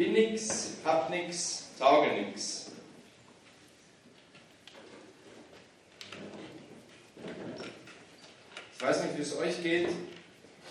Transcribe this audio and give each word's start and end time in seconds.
Bin 0.00 0.14
nix, 0.14 0.78
hab 0.82 1.10
nix, 1.10 1.68
tauge 1.78 2.10
nix. 2.14 2.70
Ich 8.72 8.80
weiß 8.80 9.02
nicht, 9.02 9.18
wie 9.18 9.20
es 9.20 9.36
euch 9.36 9.62
geht, 9.62 9.90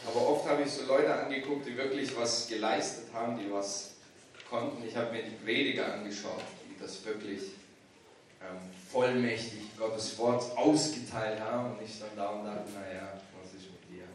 aber 0.07 0.29
oft 0.29 0.49
habe 0.49 0.63
ich 0.63 0.71
so 0.71 0.83
Leute 0.87 1.13
angeguckt, 1.13 1.67
die 1.67 1.77
wirklich 1.77 2.17
was 2.17 2.47
geleistet 2.47 3.13
haben, 3.13 3.37
die 3.37 3.51
was 3.51 3.97
konnten. 4.49 4.83
Ich 4.83 4.95
habe 4.95 5.11
mir 5.11 5.21
die 5.21 5.35
Prediger 5.35 5.93
angeschaut, 5.93 6.41
die 6.67 6.81
das 6.81 7.05
wirklich 7.05 7.51
ähm, 8.41 8.57
vollmächtig 8.91 9.77
Gottes 9.77 10.17
Wort 10.17 10.57
ausgeteilt 10.57 11.39
haben 11.39 11.77
und 11.77 11.83
ich 11.85 11.99
dann 11.99 12.15
da 12.15 12.29
und 12.29 12.45
dachte, 12.45 12.71
naja, 12.71 13.21
was 13.39 13.53
ist 13.53 13.69
mit 13.69 13.95
dir? 13.95 14.05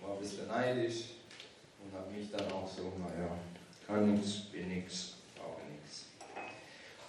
War 0.00 0.14
ein 0.14 0.20
bisschen 0.20 0.46
neidisch 0.46 1.06
und 1.82 1.92
habe 1.92 2.08
mich 2.12 2.30
dann 2.30 2.52
auch 2.52 2.68
so, 2.68 2.92
naja, 3.00 3.36
kann 3.86 4.12
nichts, 4.12 4.40
bin 4.52 4.68
nichts, 4.68 5.14
brauche 5.36 5.62
nichts. 5.70 6.06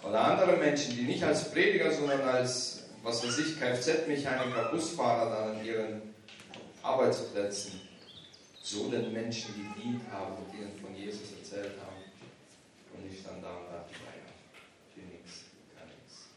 Oder 0.02 0.20
andere 0.20 0.56
Menschen, 0.56 0.96
die 0.96 1.02
nicht 1.02 1.22
als 1.22 1.50
Prediger, 1.50 1.90
sondern 1.90 2.22
als, 2.22 2.84
was 3.02 3.24
weiß 3.24 3.38
ich, 3.38 3.58
Kfz-Mechaniker, 3.58 4.70
Busfahrer 4.70 5.30
dann 5.30 5.56
an 5.56 5.64
ihren 5.64 6.14
Arbeitsplätzen 6.82 7.80
so 8.62 8.90
den 8.90 9.12
Menschen 9.12 9.54
gedient 9.54 10.02
haben 10.12 10.34
und 10.36 10.54
ihnen 10.54 10.78
von 10.78 10.94
Jesus 10.94 11.32
erzählt 11.38 11.74
haben. 11.80 12.04
Und 12.94 13.10
ich 13.10 13.24
dann 13.24 13.42
da 13.42 13.48
und 13.48 13.66
dachte, 13.66 13.94
naja, 14.04 14.28
bin 14.94 15.08
nichts, 15.08 15.44
kann 15.76 15.88
nichts, 15.88 16.28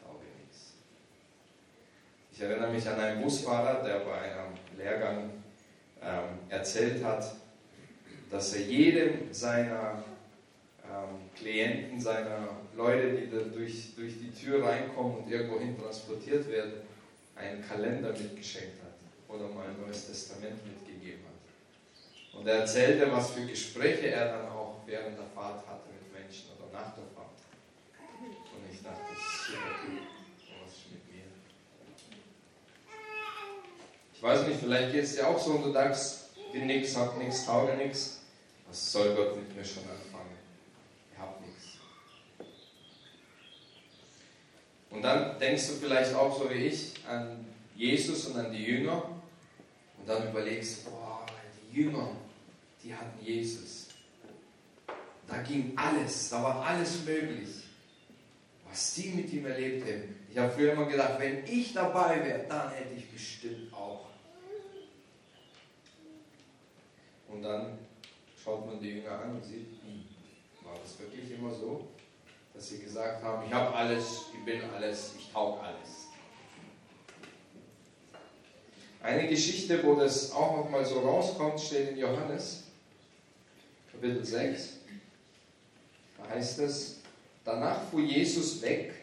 glaube 0.00 0.24
nichts. 0.40 0.74
Ich 2.32 2.40
erinnere 2.40 2.70
mich 2.72 2.88
an 2.88 3.00
einen 3.00 3.22
Busfahrer, 3.22 3.82
der 3.82 4.00
bei 4.00 4.18
einem 4.20 4.54
Lehrgang 4.76 5.30
ähm, 6.00 6.38
erzählt 6.48 7.02
hat, 7.04 7.24
dass 8.30 8.54
er 8.54 8.62
jedem 8.62 9.32
seiner 9.32 10.02
ähm, 10.84 11.30
Klienten, 11.34 12.00
seiner 12.00 12.48
Leute, 12.76 13.12
die 13.12 13.30
da 13.30 13.38
durch, 13.38 13.94
durch 13.96 14.14
die 14.18 14.32
Tür 14.32 14.64
reinkommen 14.64 15.18
und 15.18 15.30
irgendwohin 15.30 15.78
transportiert 15.78 16.48
werden, 16.48 16.74
einen 17.34 17.66
Kalender 17.66 18.10
mitgeschenkt 18.10 18.82
hat 18.82 18.94
oder 19.28 19.48
mal 19.48 19.66
ein 19.66 19.80
neues 19.80 20.06
Testament 20.06 20.58
mitgegeben 20.66 21.22
hat. 21.24 22.38
Und 22.38 22.46
er 22.46 22.60
erzählte, 22.60 23.10
was 23.10 23.30
für 23.30 23.46
Gespräche 23.46 24.08
er 24.08 24.38
dann 24.38 24.48
auch 24.48 24.76
während 24.86 25.18
der 25.18 25.26
Fahrt 25.26 25.66
hatte 25.66 25.88
mit 25.90 26.12
Menschen 26.12 26.50
oder 26.56 26.72
nach 26.72 26.94
der 26.94 27.04
Fahrt. 27.14 27.28
Und 28.18 28.72
ich 28.72 28.82
dachte, 28.82 29.00
das 29.10 29.18
ist 29.18 29.46
super 29.46 29.74
cool. 29.86 29.98
Was 30.62 30.72
ist 30.72 30.92
mit 30.92 31.14
mir? 31.14 31.24
Ich 34.14 34.22
weiß 34.22 34.46
nicht, 34.46 34.60
vielleicht 34.60 34.92
geht 34.92 35.04
es 35.04 35.16
dir 35.16 35.28
auch 35.28 35.38
so 35.38 35.52
und 35.52 35.64
du 35.64 35.72
denkst, 35.72 36.28
bin 36.52 36.66
nix, 36.66 36.96
hab 36.96 37.18
nix, 37.18 37.44
tauge 37.44 37.74
nix. 37.74 38.17
Was 38.68 38.92
soll 38.92 39.14
Gott 39.14 39.36
mit 39.36 39.56
mir 39.56 39.64
schon 39.64 39.82
anfangen? 39.84 40.36
Ich 41.12 41.18
hab 41.18 41.40
nichts. 41.40 41.78
Und 44.90 45.02
dann 45.02 45.38
denkst 45.38 45.68
du 45.68 45.72
vielleicht 45.74 46.14
auch 46.14 46.38
so 46.38 46.50
wie 46.50 46.66
ich 46.66 46.94
an 47.06 47.46
Jesus 47.74 48.26
und 48.26 48.36
an 48.36 48.52
die 48.52 48.64
Jünger 48.64 49.02
und 49.98 50.08
dann 50.08 50.28
überlegst, 50.28 50.84
boah, 50.84 51.24
die 51.72 51.80
Jünger, 51.80 52.10
die 52.82 52.94
hatten 52.94 53.24
Jesus. 53.24 53.86
Da 55.26 55.38
ging 55.42 55.72
alles, 55.76 56.30
da 56.30 56.42
war 56.42 56.66
alles 56.66 57.04
möglich. 57.04 57.48
Was 58.68 58.94
die 58.94 59.08
mit 59.10 59.32
ihm 59.32 59.46
erlebt 59.46 59.86
haben. 59.86 60.14
Ich 60.30 60.36
habe 60.36 60.52
früher 60.52 60.72
immer 60.72 60.86
gedacht, 60.86 61.18
wenn 61.18 61.44
ich 61.46 61.72
dabei 61.72 62.22
wäre, 62.24 62.44
dann 62.48 62.70
hätte 62.70 62.94
ich 62.94 63.10
bestimmt 63.10 63.72
auch. 63.72 64.06
Und 67.28 67.42
dann 67.42 67.78
schaut 68.48 68.66
man 68.66 68.80
die 68.80 68.88
Jünger 68.88 69.20
an 69.20 69.36
und 69.36 69.44
sieht, 69.44 69.66
hm, 69.82 70.04
war 70.64 70.74
das 70.82 70.98
wirklich 70.98 71.38
immer 71.38 71.52
so, 71.52 71.88
dass 72.54 72.68
sie 72.68 72.78
gesagt 72.78 73.22
haben, 73.22 73.46
ich 73.46 73.52
habe 73.52 73.74
alles, 73.74 74.22
ich 74.32 74.44
bin 74.44 74.62
alles, 74.74 75.12
ich 75.18 75.30
taug 75.30 75.62
alles. 75.62 76.06
Eine 79.02 79.28
Geschichte, 79.28 79.84
wo 79.84 79.94
das 79.94 80.32
auch 80.32 80.56
nochmal 80.56 80.84
so 80.84 81.00
rauskommt, 81.00 81.60
steht 81.60 81.90
in 81.90 81.98
Johannes, 81.98 82.64
Kapitel 83.92 84.24
6. 84.24 84.78
Da 86.16 86.34
heißt 86.34 86.58
es, 86.60 87.00
danach 87.44 87.82
fuhr 87.90 88.00
Jesus 88.00 88.62
weg 88.62 88.94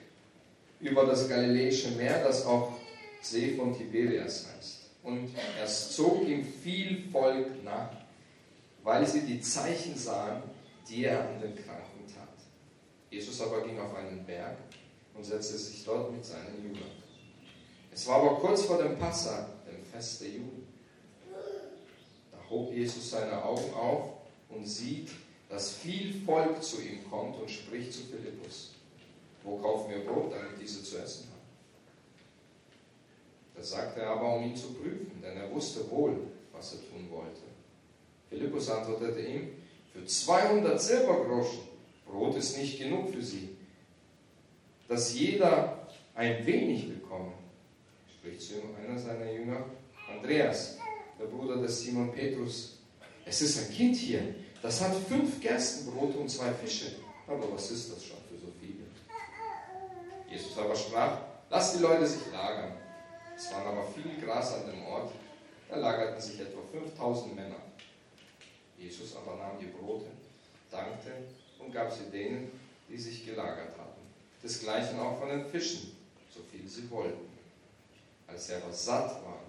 über 0.79 1.05
das 1.05 1.29
Galiläische 1.29 1.91
Meer, 1.91 2.23
das 2.23 2.45
auch 2.45 2.73
See 3.21 3.55
von 3.55 3.77
Tiberias 3.77 4.47
heißt. 4.55 4.89
Und 5.03 5.29
es 5.63 5.95
zog 5.95 6.27
ihm 6.27 6.43
viel 6.43 7.09
Volk 7.11 7.63
nach 7.63 7.91
weil 8.85 9.05
sie 9.05 9.21
die 9.21 9.41
Zeichen 9.41 9.97
sahen, 9.97 10.43
die 10.87 11.05
er 11.05 11.27
an 11.27 11.41
den 11.41 11.55
Kranken 11.55 12.05
tat. 12.07 12.29
Jesus 13.09 13.41
aber 13.41 13.61
ging 13.61 13.79
auf 13.79 13.95
einen 13.95 14.23
Berg 14.23 14.57
und 15.15 15.25
setzte 15.25 15.57
sich 15.57 15.83
dort 15.83 16.11
mit 16.11 16.23
seinen 16.23 16.63
Jüngern. 16.63 16.91
Es 17.91 18.05
war 18.07 18.17
aber 18.21 18.35
kurz 18.35 18.61
vor 18.61 18.77
dem 18.77 18.99
Passa, 18.99 19.49
dem 19.67 19.83
Fest 19.83 20.21
der 20.21 20.29
Juden. 20.29 20.67
Da 22.31 22.37
hob 22.47 22.71
Jesus 22.71 23.09
seine 23.09 23.43
Augen 23.43 23.73
auf 23.73 24.11
und 24.49 24.67
sieht, 24.67 25.09
dass 25.49 25.71
viel 25.71 26.21
Volk 26.23 26.61
zu 26.61 26.79
ihm 26.79 27.09
kommt 27.09 27.39
und 27.39 27.49
spricht 27.49 27.91
zu 27.91 28.01
Philippus. 28.03 28.75
Wo 29.43 29.57
kaufen 29.57 29.89
wir 29.89 30.05
Brot, 30.05 30.31
damit 30.31 30.61
diese 30.61 30.83
zu 30.83 30.99
essen 30.99 31.29
haben? 31.31 31.41
Das 33.55 33.71
sagte 33.71 34.01
er 34.01 34.11
aber, 34.11 34.35
um 34.35 34.43
ihn 34.43 34.55
zu 34.55 34.73
prüfen, 34.73 35.23
denn 35.23 35.37
er 35.37 35.51
wusste 35.51 35.89
wohl, 35.89 36.19
was 36.51 36.73
er 36.73 36.79
tun 36.81 37.09
wollte. 37.09 37.54
Philippus 38.35 38.69
antwortete 38.69 39.21
ihm, 39.21 39.49
für 39.93 40.05
200 40.05 40.81
Silbergroschen, 40.81 41.59
Brot 42.05 42.35
ist 42.35 42.57
nicht 42.57 42.79
genug 42.79 43.09
für 43.09 43.21
sie, 43.21 43.55
dass 44.87 45.17
jeder 45.17 45.87
ein 46.13 46.45
wenig 46.45 46.89
bekomme. 46.89 47.31
Spricht 48.13 48.41
zu 48.41 48.55
ihm 48.55 48.75
einer 48.75 48.99
seiner 48.99 49.31
Jünger, 49.31 49.65
Andreas, 50.11 50.77
der 51.19 51.25
Bruder 51.25 51.61
des 51.61 51.81
Simon 51.81 52.11
Petrus. 52.11 52.79
Es 53.25 53.41
ist 53.41 53.57
ein 53.57 53.73
Kind 53.73 53.95
hier, 53.95 54.35
das 54.61 54.81
hat 54.81 54.93
fünf 55.07 55.39
Gerstenbrote 55.39 56.17
und 56.17 56.29
zwei 56.29 56.51
Fische. 56.51 56.97
Aber 57.27 57.53
was 57.53 57.71
ist 57.71 57.91
das 57.91 58.05
schon 58.05 58.17
für 58.29 58.37
so 58.37 58.51
viele? 58.59 58.83
Jesus 60.29 60.57
aber 60.57 60.75
sprach, 60.75 61.19
lass 61.49 61.73
die 61.73 61.81
Leute 61.81 62.05
sich 62.05 62.31
lagern. 62.31 62.73
Es 63.35 63.51
waren 63.51 63.67
aber 63.67 63.87
viel 63.87 64.21
Gras 64.21 64.53
an 64.53 64.69
dem 64.69 64.83
Ort, 64.85 65.11
da 65.69 65.77
lagerten 65.77 66.21
sich 66.21 66.39
etwa 66.39 66.59
5000 66.71 67.35
Männer. 67.35 67.55
Jesus 68.77 69.15
aber 69.15 69.37
nahm 69.37 69.59
die 69.59 69.67
Brote, 69.67 70.07
dankte 70.69 71.11
und 71.59 71.73
gab 71.73 71.91
sie 71.91 72.09
denen, 72.11 72.51
die 72.89 72.97
sich 72.97 73.25
gelagert 73.25 73.77
hatten. 73.77 74.01
Desgleichen 74.43 74.99
auch 74.99 75.19
von 75.19 75.29
den 75.29 75.45
Fischen, 75.45 75.95
so 76.33 76.41
viel 76.51 76.67
sie 76.67 76.89
wollten. 76.89 77.29
Als 78.27 78.49
er 78.49 78.63
aber 78.63 78.73
satt 78.73 79.23
war, 79.25 79.41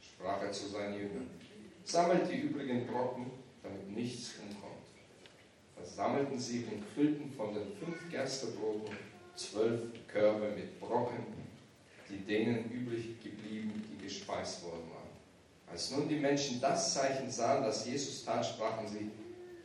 sprach 0.00 0.42
er 0.42 0.52
zu 0.52 0.68
seinen 0.68 0.94
Jüngern, 0.94 1.30
sammelt 1.84 2.30
die 2.30 2.40
übrigen 2.40 2.86
Brocken, 2.86 3.30
damit 3.62 3.90
nichts 3.90 4.34
umkommt. 4.40 4.74
Versammelten 5.74 6.38
sie 6.38 6.64
und 6.70 6.84
füllten 6.94 7.30
von 7.32 7.54
den 7.54 7.72
fünf 7.78 8.10
Gerstebroten 8.10 8.96
zwölf 9.36 9.80
Körbe 10.08 10.50
mit 10.50 10.78
Brocken, 10.80 11.24
die 12.08 12.18
denen 12.18 12.70
übrig 12.70 13.22
geblieben, 13.22 13.84
die 13.90 14.04
gespeist 14.04 14.62
worden 14.62 14.90
waren. 14.90 14.93
Als 15.74 15.90
nun 15.90 16.08
die 16.08 16.20
Menschen 16.20 16.60
das 16.60 16.94
Zeichen 16.94 17.28
sahen, 17.28 17.64
das 17.64 17.84
Jesus 17.84 18.24
tat, 18.24 18.46
sprachen 18.46 18.86
sie, 18.86 19.10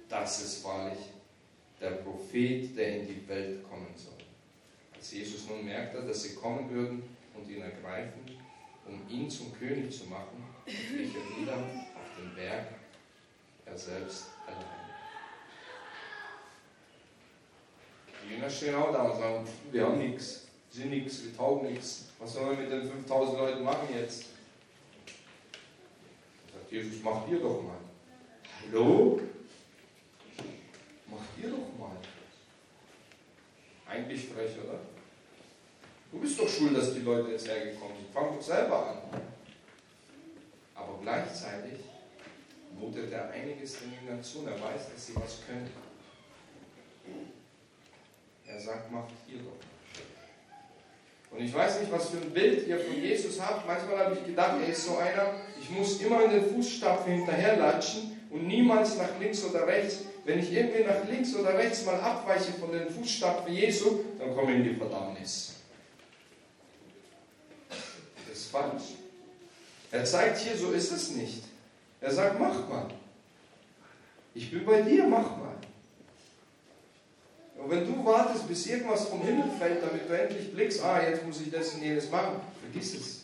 das 0.09 0.41
ist 0.41 0.63
wahrlich 0.63 0.97
der 1.79 1.91
Prophet, 1.91 2.75
der 2.75 3.01
in 3.01 3.07
die 3.07 3.27
Welt 3.27 3.63
kommen 3.69 3.93
soll. 3.95 4.25
Als 4.95 5.11
Jesus 5.11 5.47
nun 5.47 5.63
merkte, 5.65 6.01
dass 6.01 6.23
sie 6.23 6.33
kommen 6.33 6.67
würden 6.71 7.03
und 7.35 7.47
ihn 7.47 7.61
ergreifen, 7.61 8.21
um 8.87 9.07
ihn 9.07 9.29
zum 9.29 9.53
König 9.53 9.95
zu 9.95 10.05
machen, 10.05 10.43
wich 10.65 11.13
er 11.13 11.41
wieder 11.41 11.53
auf 11.53 12.17
den 12.19 12.33
Berg, 12.33 12.69
er 13.67 13.77
selbst 13.77 14.29
allein. 14.47 14.65
Die 18.25 18.33
Jünger 18.33 18.49
stehen 18.49 18.73
auch 18.73 18.91
da 18.91 19.03
und 19.03 19.19
sagen, 19.19 19.47
wir 19.71 19.85
haben 19.85 19.99
nichts, 19.99 20.47
sind 20.71 20.89
nichts, 20.89 21.23
wir 21.23 21.37
taugen 21.37 21.71
nichts. 21.71 22.05
Was 22.17 22.33
sollen 22.33 22.57
wir 22.57 22.63
mit 22.63 22.71
den 22.71 22.89
5000 22.89 23.37
Leuten 23.37 23.63
machen 23.63 23.89
jetzt? 23.93 24.38
Jesus, 26.69 27.01
mach 27.03 27.25
dir 27.25 27.39
doch 27.39 27.63
mal. 27.63 27.77
Hallo? 28.67 29.19
Mach 31.07 31.25
dir 31.35 31.49
doch 31.49 31.79
mal. 31.79 31.97
Eigentlich 33.87 34.27
frech, 34.27 34.51
oder? 34.63 34.79
Du 36.11 36.19
bist 36.19 36.39
doch 36.39 36.47
schuld, 36.47 36.77
dass 36.77 36.93
die 36.93 37.01
Leute 37.01 37.31
jetzt 37.31 37.47
hergekommen 37.47 37.95
sind. 37.97 38.13
Fang 38.13 38.35
doch 38.35 38.41
selber 38.41 38.87
an. 38.87 39.21
Aber 40.75 40.99
gleichzeitig 41.01 41.79
mutet 42.79 43.11
er 43.11 43.29
einiges 43.31 43.79
den 43.79 43.93
Jüngern 43.93 44.23
zu. 44.23 44.45
Er 44.45 44.61
weiß, 44.61 44.93
dass 44.93 45.07
sie 45.07 45.15
was 45.15 45.45
können. 45.45 45.69
Er 48.45 48.59
sagt, 48.59 48.91
mach 48.91 49.07
dir 49.27 49.39
doch. 49.39 49.57
Und 51.31 51.45
ich 51.45 51.53
weiß 51.53 51.81
nicht, 51.81 51.91
was 51.91 52.09
für 52.09 52.17
ein 52.17 52.31
Bild 52.31 52.67
ihr 52.67 52.79
von 52.79 52.95
Jesus 52.95 53.39
habt. 53.39 53.67
Manchmal 53.67 54.05
habe 54.05 54.15
ich 54.15 54.25
gedacht, 54.25 54.57
er 54.61 54.67
ist 54.67 54.85
so 54.85 54.97
einer, 54.97 55.33
ich 55.61 55.69
muss 55.69 56.01
immer 56.01 56.23
in 56.25 56.31
den 56.31 56.45
Fußstapfen 56.45 57.13
hinterherlatschen 57.13 58.17
und 58.29 58.47
niemals 58.47 58.97
nach 58.97 59.19
links 59.19 59.43
oder 59.43 59.67
rechts. 59.67 59.99
Wenn 60.25 60.39
ich 60.39 60.51
irgendwie 60.51 60.83
nach 60.83 61.07
links 61.09 61.35
oder 61.35 61.57
rechts 61.57 61.85
mal 61.85 61.99
abweiche 61.99 62.53
von 62.53 62.71
den 62.71 62.89
Fußstapfen 62.89 63.53
Jesu, 63.53 63.99
dann 64.17 64.35
komme 64.35 64.51
ich 64.51 64.57
in 64.57 64.63
die 64.63 64.75
Verdammnis. 64.75 65.55
Das 68.27 68.37
ist 68.37 68.51
falsch. 68.51 68.83
Er 69.91 70.05
zeigt 70.05 70.37
hier, 70.37 70.55
so 70.55 70.71
ist 70.71 70.91
es 70.91 71.11
nicht. 71.11 71.43
Er 72.01 72.11
sagt, 72.11 72.39
mach 72.39 72.67
mal. 72.69 72.87
Ich 74.35 74.51
bin 74.51 74.65
bei 74.65 74.81
dir, 74.81 75.05
mach 75.05 75.37
mal. 75.37 75.55
Und 77.57 77.69
wenn 77.71 77.85
du 77.85 78.05
wartest, 78.05 78.47
bis 78.47 78.67
irgendwas 78.67 79.07
vom 79.07 79.21
Himmel 79.21 79.51
fällt, 79.57 79.83
damit 79.83 80.07
du 80.07 80.17
endlich 80.17 80.53
blickst, 80.53 80.81
ah, 80.83 81.01
jetzt 81.01 81.25
muss 81.25 81.41
ich 81.41 81.51
das 81.51 81.73
und 81.73 81.81
jenes 81.81 82.09
machen, 82.09 82.39
vergiss 82.61 82.93
es. 82.93 83.23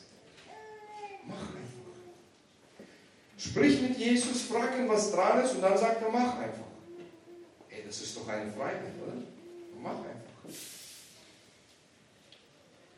Mach 1.26 1.38
einfach. 1.38 1.65
Sprich 3.38 3.82
mit 3.82 3.98
Jesus, 3.98 4.44
frag 4.44 4.78
ihn, 4.78 4.88
was 4.88 5.12
dran 5.12 5.44
ist, 5.44 5.56
und 5.56 5.62
dann 5.62 5.78
sagt 5.78 6.02
er, 6.02 6.10
mach 6.10 6.38
einfach. 6.38 6.66
Ey, 7.70 7.84
das 7.86 8.02
ist 8.02 8.16
doch 8.16 8.28
eine 8.28 8.52
Freiheit, 8.52 8.94
oder? 9.04 9.22
Mach 9.82 10.00
einfach. 10.00 10.26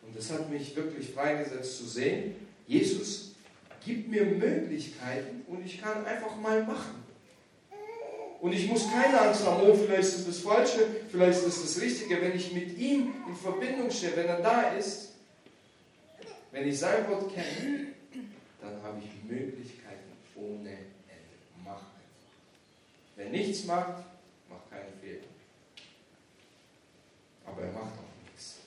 Und 0.04 0.16
das 0.16 0.32
hat 0.32 0.50
mich 0.50 0.76
wirklich 0.76 1.10
freigesetzt 1.12 1.78
zu 1.78 1.86
sehen, 1.86 2.36
Jesus 2.68 3.32
gibt 3.84 4.10
mir 4.10 4.26
Möglichkeiten 4.26 5.44
und 5.48 5.66
ich 5.66 5.82
kann 5.82 6.06
einfach 6.06 6.36
mal 6.36 6.64
machen. 6.64 7.04
Und 8.40 8.54
ich 8.54 8.68
muss 8.68 8.92
keine 8.92 9.20
Angst 9.20 9.46
haben, 9.46 9.68
oh, 9.68 9.74
vielleicht 9.74 10.10
ist 10.10 10.28
das 10.28 10.40
Falsche, 10.40 10.88
vielleicht 11.10 11.44
ist 11.44 11.64
das 11.64 11.82
Richtige. 11.82 12.22
Wenn 12.22 12.36
ich 12.36 12.54
mit 12.54 12.78
ihm 12.78 13.14
in 13.28 13.36
Verbindung 13.36 13.90
stehe, 13.90 14.16
wenn 14.16 14.28
er 14.28 14.42
da 14.42 14.74
ist, 14.74 15.14
wenn 16.52 16.68
ich 16.68 16.78
sein 16.78 17.10
Wort 17.10 17.34
kenne, 17.34 17.88
dann 18.62 18.84
habe 18.84 19.00
ich 19.00 19.30
Möglichkeiten 19.30 20.12
ohne 20.36 20.70
Ende. 20.70 20.84
Mach 21.64 21.72
einfach. 21.72 21.88
Wer 23.18 23.30
nichts 23.30 23.66
macht, 23.66 23.98
macht 24.48 24.70
keine 24.70 24.92
Fehler. 25.02 25.26
Aber 27.46 27.62
er 27.62 27.72
macht 27.72 27.94
auch 27.94 28.24
nichts. 28.24 28.60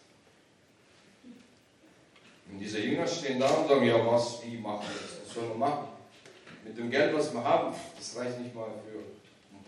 Und 2.51 2.59
diese 2.59 2.81
Jünger 2.81 3.07
stehen 3.07 3.41
da 3.41 3.49
und 3.49 3.69
sagen, 3.69 3.87
ja 3.87 4.05
was, 4.05 4.45
wie 4.45 4.59
machen 4.59 4.87
wir 4.89 5.01
das? 5.01 5.25
Was 5.25 5.35
sollen 5.35 5.49
wir 5.51 5.57
machen? 5.57 5.89
Mit 6.65 6.77
dem 6.77 6.91
Geld, 6.91 7.15
was 7.15 7.33
wir 7.33 7.43
haben, 7.43 7.75
das 7.97 8.17
reicht 8.17 8.41
nicht 8.41 8.55
mal 8.55 8.69
für 8.85 9.01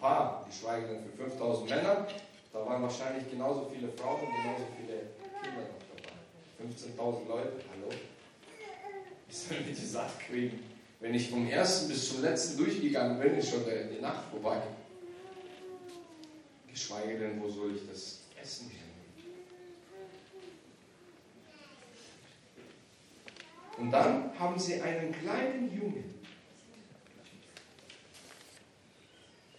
Paar, 0.03 0.45
geschweige 0.51 0.89
denn 0.89 1.05
für 1.05 1.29
5000 1.29 1.71
Männer. 1.71 2.09
Da 2.53 2.67
waren 2.67 2.83
wahrscheinlich 2.83 3.31
genauso 3.31 3.71
viele 3.73 3.89
Frauen 3.93 4.21
und 4.23 4.35
genauso 4.35 4.67
viele 4.77 4.99
Kinder 5.41 5.69
noch 5.69 5.79
dabei. 5.95 7.23
15.000 7.23 7.29
Leute, 7.29 7.65
hallo? 7.71 7.89
Wie 9.29 9.33
sollen 9.33 9.65
wir 9.65 9.73
die 9.73 9.87
satt 9.87 10.19
kriegen? 10.19 10.72
Wenn 11.03 11.15
ich 11.15 11.29
vom 11.29 11.51
ersten 11.51 11.89
bis 11.89 12.09
zum 12.11 12.23
letzten 12.23 12.57
durchgegangen 12.59 13.19
bin, 13.19 13.37
ist 13.37 13.51
schon 13.51 13.65
die 13.65 14.01
Nacht 14.01 14.31
vorbei. 14.31 14.63
Geschweige 16.71 17.19
denn, 17.19 17.43
wo 17.43 17.51
soll 17.51 17.75
ich 17.75 17.83
das 17.91 18.21
Essen 18.41 18.71
hernehmen? 18.71 19.43
Und 23.79 23.91
dann 23.91 24.39
haben 24.39 24.59
sie 24.59 24.81
einen 24.81 25.13
kleinen 25.13 25.77
Jungen 25.77 26.23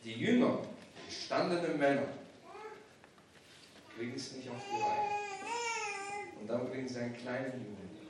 Die 0.04 0.14
Jünger, 0.14 0.60
gestandene 1.08 1.70
Männer, 1.76 2.08
kriegen 3.96 4.14
es 4.16 4.34
nicht 4.34 4.50
auf 4.50 4.58
die 4.70 4.82
Reihe. 4.82 6.42
Und 6.42 6.48
dann 6.48 6.68
bringen 6.70 6.90
sie 6.90 7.00
einen 7.00 7.16
kleinen 7.16 7.54
Jungen. 7.54 8.03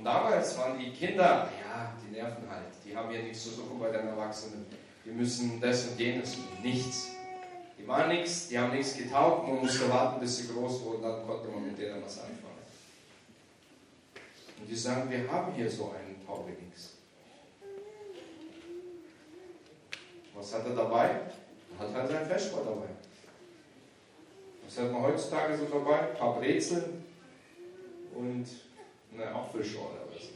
Und 0.00 0.06
damals 0.06 0.56
waren 0.56 0.78
die 0.78 0.92
Kinder, 0.92 1.46
ja, 1.60 1.92
die 2.02 2.16
nerven 2.16 2.48
halt. 2.48 2.72
Die 2.82 2.96
haben 2.96 3.12
ja 3.12 3.20
nichts 3.20 3.44
zu 3.44 3.50
suchen 3.50 3.78
bei 3.78 3.90
den 3.90 4.08
Erwachsenen. 4.08 4.64
Die 5.04 5.10
müssen 5.10 5.60
das 5.60 5.88
und 5.88 6.00
jenes 6.00 6.36
und 6.36 6.64
nichts. 6.64 7.08
Die 7.78 7.86
waren 7.86 8.08
nichts, 8.08 8.48
die 8.48 8.58
haben 8.58 8.72
nichts 8.72 8.96
getaugt. 8.96 9.46
Man 9.46 9.58
musste 9.58 9.90
warten, 9.90 10.18
bis 10.18 10.38
sie 10.38 10.54
groß 10.54 10.84
wurden, 10.84 11.02
dann 11.02 11.26
konnte 11.26 11.48
man 11.48 11.66
mit 11.66 11.78
denen 11.78 12.02
was 12.02 12.18
anfangen. 12.18 12.64
Und 14.58 14.70
die 14.70 14.74
sagen, 14.74 15.10
wir 15.10 15.30
haben 15.30 15.52
hier 15.52 15.70
so 15.70 15.90
einen 15.90 16.26
Taubelings. 16.26 16.94
Was 20.34 20.54
hat 20.54 20.64
er 20.64 20.76
dabei? 20.76 21.10
Er 21.78 21.78
hat 21.78 21.94
halt 21.94 22.08
sein 22.08 22.24
Feschbar 22.24 22.64
dabei. 22.64 22.88
Was 24.64 24.78
hat 24.78 24.92
man 24.92 25.02
heutzutage 25.02 25.58
so 25.58 25.66
dabei? 25.66 26.08
Ein 26.08 26.16
paar 26.16 26.40
Brezeln 26.40 27.04
und 28.14 28.46
eine 29.12 29.34
Apfelschorle 29.34 30.00
oder 30.08 30.18
so. 30.18 30.30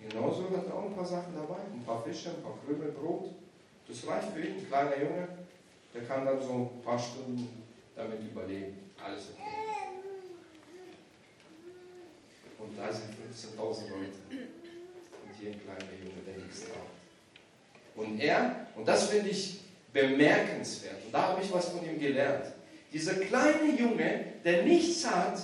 Genauso 0.00 0.50
hat 0.50 0.66
er 0.66 0.74
auch 0.74 0.86
ein 0.86 0.94
paar 0.94 1.06
Sachen 1.06 1.34
dabei. 1.34 1.60
Ein 1.72 1.84
paar 1.84 2.02
Fische, 2.02 2.30
ein 2.30 2.42
paar 2.42 2.58
Krümel 2.64 2.92
Brot. 2.92 3.30
Das 3.86 4.06
reicht 4.06 4.32
für 4.32 4.40
ihn, 4.40 4.58
ein 4.58 4.68
kleiner 4.68 4.96
Junge. 4.96 5.28
Der 5.94 6.02
kann 6.04 6.24
dann 6.24 6.40
so 6.40 6.52
ein 6.52 6.82
paar 6.84 6.98
Stunden 6.98 7.64
damit 7.96 8.20
überleben. 8.20 8.90
Alles 9.02 9.30
okay. 9.32 9.58
Und 12.58 12.78
da 12.78 12.92
sind 12.92 13.10
15.000 13.10 13.90
Leute. 13.90 14.18
Und 14.30 15.34
hier 15.38 15.52
ein 15.52 15.60
kleiner 15.60 15.92
Junge, 15.98 16.22
der 16.26 16.44
nichts 16.44 16.64
traut. 16.64 16.98
Und 17.96 18.20
er, 18.20 18.66
und 18.76 18.86
das 18.86 19.08
finde 19.08 19.30
ich 19.30 19.60
bemerkenswert, 19.92 21.04
und 21.04 21.12
da 21.12 21.28
habe 21.28 21.42
ich 21.42 21.52
was 21.52 21.70
von 21.70 21.84
ihm 21.84 21.98
gelernt, 21.98 22.46
dieser 22.92 23.14
kleine 23.14 23.76
Junge, 23.76 24.24
der 24.44 24.62
nichts 24.62 25.08
hat, 25.08 25.40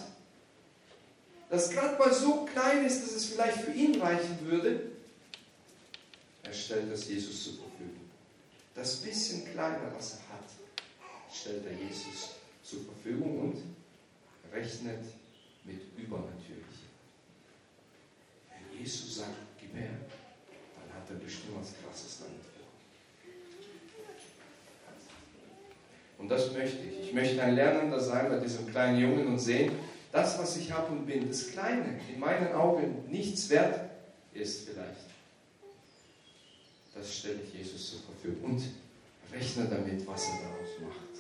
das 1.55 1.71
gerade 1.71 1.97
mal 1.97 2.13
so 2.13 2.45
klein 2.45 2.85
ist, 2.85 3.03
dass 3.03 3.13
es 3.13 3.27
vielleicht 3.27 3.59
für 3.59 3.71
ihn 3.71 4.01
reichen 4.01 4.39
würde, 4.43 4.91
er 6.43 6.53
stellt 6.53 6.93
das 6.93 7.09
Jesus 7.09 7.45
zur 7.45 7.53
Verfügung. 7.55 8.01
Das 8.75 8.97
bisschen 8.97 9.45
kleine, 9.53 9.79
was 9.97 10.15
er 10.15 10.35
hat, 10.35 10.45
stellt 11.33 11.65
er 11.65 11.73
Jesus 11.73 12.31
zur 12.63 12.81
Verfügung 12.85 13.39
und 13.39 13.57
rechnet 14.53 15.05
mit 15.65 15.81
Übernatürlichem. 15.97 16.91
Wenn 18.51 18.81
Jesus 18.81 19.19
sagt, 19.19 19.31
gib 19.61 19.75
her, 19.75 19.91
dann 19.91 21.01
hat 21.01 21.09
er 21.09 21.17
bestimmt 21.17 21.57
was 21.61 21.73
Krasses 21.81 22.19
damit 22.19 22.41
Und 26.19 26.29
das 26.31 26.53
möchte 26.53 26.79
ich. 26.79 27.09
Ich 27.09 27.13
möchte 27.13 27.43
ein 27.43 27.55
Lernender 27.55 28.01
sein 28.01 28.31
bei 28.31 28.39
diesem 28.39 28.71
kleinen 28.71 28.99
Jungen 28.99 29.27
und 29.27 29.39
sehen, 29.39 29.73
das, 30.15 30.39
was 30.39 30.57
ich 30.57 30.71
habe 30.71 30.93
und 30.93 31.07
bin, 31.07 31.27
das 31.27 31.49
Kleine, 31.51 31.99
in 32.09 32.21
meinen 32.21 32.53
Augen 32.53 33.05
nichts 33.09 33.51
wert 33.51 33.91
ist 34.33 34.69
vielleicht. 34.69 35.09
Das 36.95 37.13
stelle 37.13 37.41
ich 37.45 37.53
Jesus 37.53 37.91
zur 37.91 38.01
Verfügung 38.01 38.53
und 38.53 38.63
rechne 39.33 39.65
damit, 39.65 40.07
was 40.07 40.29
er 40.29 40.35
daraus 40.35 40.69
macht. 40.81 41.15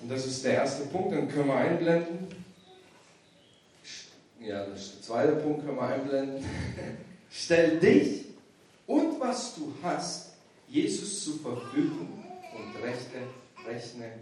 Und 0.00 0.08
das 0.08 0.26
ist 0.26 0.44
der 0.44 0.54
erste 0.54 0.86
Punkt, 0.86 1.12
den 1.12 1.28
können 1.28 1.46
wir 1.46 1.56
einblenden. 1.56 2.26
Ja, 4.40 4.66
das 4.66 4.80
ist 4.80 4.94
der 4.96 5.02
zweite 5.02 5.36
Punkt, 5.36 5.64
können 5.64 5.76
wir 5.76 5.82
einblenden. 5.86 6.44
Stell 7.30 7.78
dich 7.78 8.24
und 8.88 9.20
was 9.20 9.54
du 9.54 9.72
hast 9.80 10.32
Jesus 10.66 11.22
zur 11.22 11.38
Verfügung 11.38 12.24
und 12.52 12.82
rechne, 12.82 13.28
rechne 13.64 14.12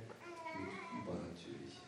mit 0.60 0.74
Übernatürlichem. 1.02 1.84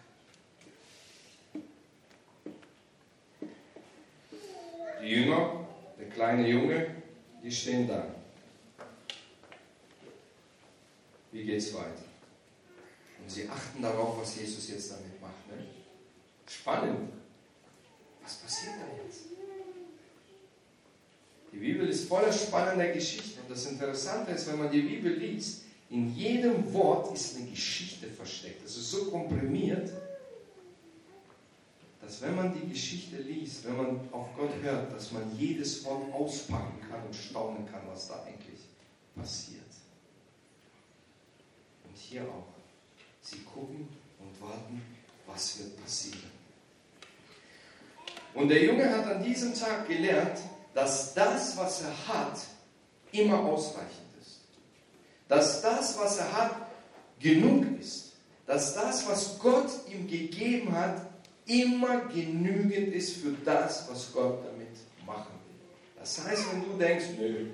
Die 5.07 5.13
Jünger, 5.13 5.65
der 5.97 6.09
kleine 6.09 6.49
Junge, 6.49 6.97
die 7.41 7.53
stehen 7.53 7.87
da. 7.87 8.09
Wie 11.31 11.45
geht 11.45 11.59
es 11.59 11.73
weiter? 11.75 12.03
Und 13.23 13.31
sie 13.31 13.49
achten 13.49 13.81
darauf, 13.81 14.21
was 14.21 14.35
Jesus 14.35 14.69
jetzt 14.69 14.91
damit 14.91 15.21
macht. 15.21 15.47
Ne? 15.47 15.65
Spannend. 16.49 17.13
Was 18.21 18.35
passiert 18.39 18.75
da 18.81 19.05
jetzt? 19.05 19.27
Die 21.53 21.59
Bibel 21.59 21.89
ist 21.89 22.09
voller 22.09 22.33
spannender 22.33 22.89
Geschichten. 22.89 23.43
Und 23.43 23.51
das 23.51 23.67
Interessante 23.67 24.33
ist, 24.33 24.49
wenn 24.49 24.59
man 24.59 24.73
die 24.73 24.83
Bibel 24.83 25.13
liest, 25.13 25.67
in 25.89 26.17
jedem 26.17 26.73
Wort 26.75 27.15
ist 27.15 27.37
eine 27.37 27.49
Geschichte 27.49 28.09
versteckt. 28.09 28.65
Das 28.65 28.77
ist 28.77 28.91
so 28.91 29.09
komprimiert, 29.13 29.89
dass 32.07 32.23
wenn 32.23 32.37
man 32.37 32.55
die 32.55 32.69
Geschichte 32.69 33.17
liest, 33.17 33.67
wenn 33.67 33.77
man 33.77 34.09
auf 34.13 34.29
Gott 34.37 34.53
hört, 34.63 34.93
dass 34.93 35.11
man 35.11 35.37
jedes 35.37 35.85
Wort 35.85 36.13
auspacken 36.13 36.79
kann 36.89 37.05
und 37.05 37.13
staunen 37.13 37.67
kann, 37.69 37.81
was 37.89 38.07
da 38.07 38.23
eigentlich 38.23 38.61
passiert. 39.17 39.65
Und 41.85 41.97
hier 41.97 42.23
auch. 42.23 42.47
Sie 43.21 43.41
gucken 43.41 43.89
und 44.21 44.41
warten, 44.41 44.81
was 45.27 45.59
wird 45.59 45.83
passieren. 45.83 46.31
Und 48.35 48.51
der 48.51 48.63
Junge 48.63 48.89
hat 48.89 49.05
an 49.07 49.25
diesem 49.25 49.53
Tag 49.53 49.89
gelernt, 49.89 50.39
dass 50.75 51.13
das, 51.13 51.57
was 51.57 51.83
er 51.83 52.07
hat, 52.07 52.39
immer 53.11 53.41
ausreichend 53.41 54.13
ist. 54.21 54.43
Dass 55.27 55.61
das, 55.61 55.99
was 55.99 56.19
er 56.19 56.33
hat, 56.33 56.69
genug 57.19 57.81
ist. 57.81 58.13
Dass 58.47 58.75
das, 58.75 59.09
was 59.09 59.41
Gott 59.41 59.71
ihm 59.89 60.07
gegeben 60.07 60.71
hat, 60.71 61.16
immer 61.47 62.07
genügend 62.07 62.95
ist 62.95 63.19
für 63.19 63.35
das, 63.45 63.89
was 63.91 64.13
Gott 64.13 64.45
damit 64.45 64.77
machen 65.07 65.33
will. 65.47 65.99
Das 65.99 66.25
heißt, 66.25 66.53
wenn 66.53 66.65
du 66.65 66.77
denkst, 66.79 67.07
nö, 67.19 67.47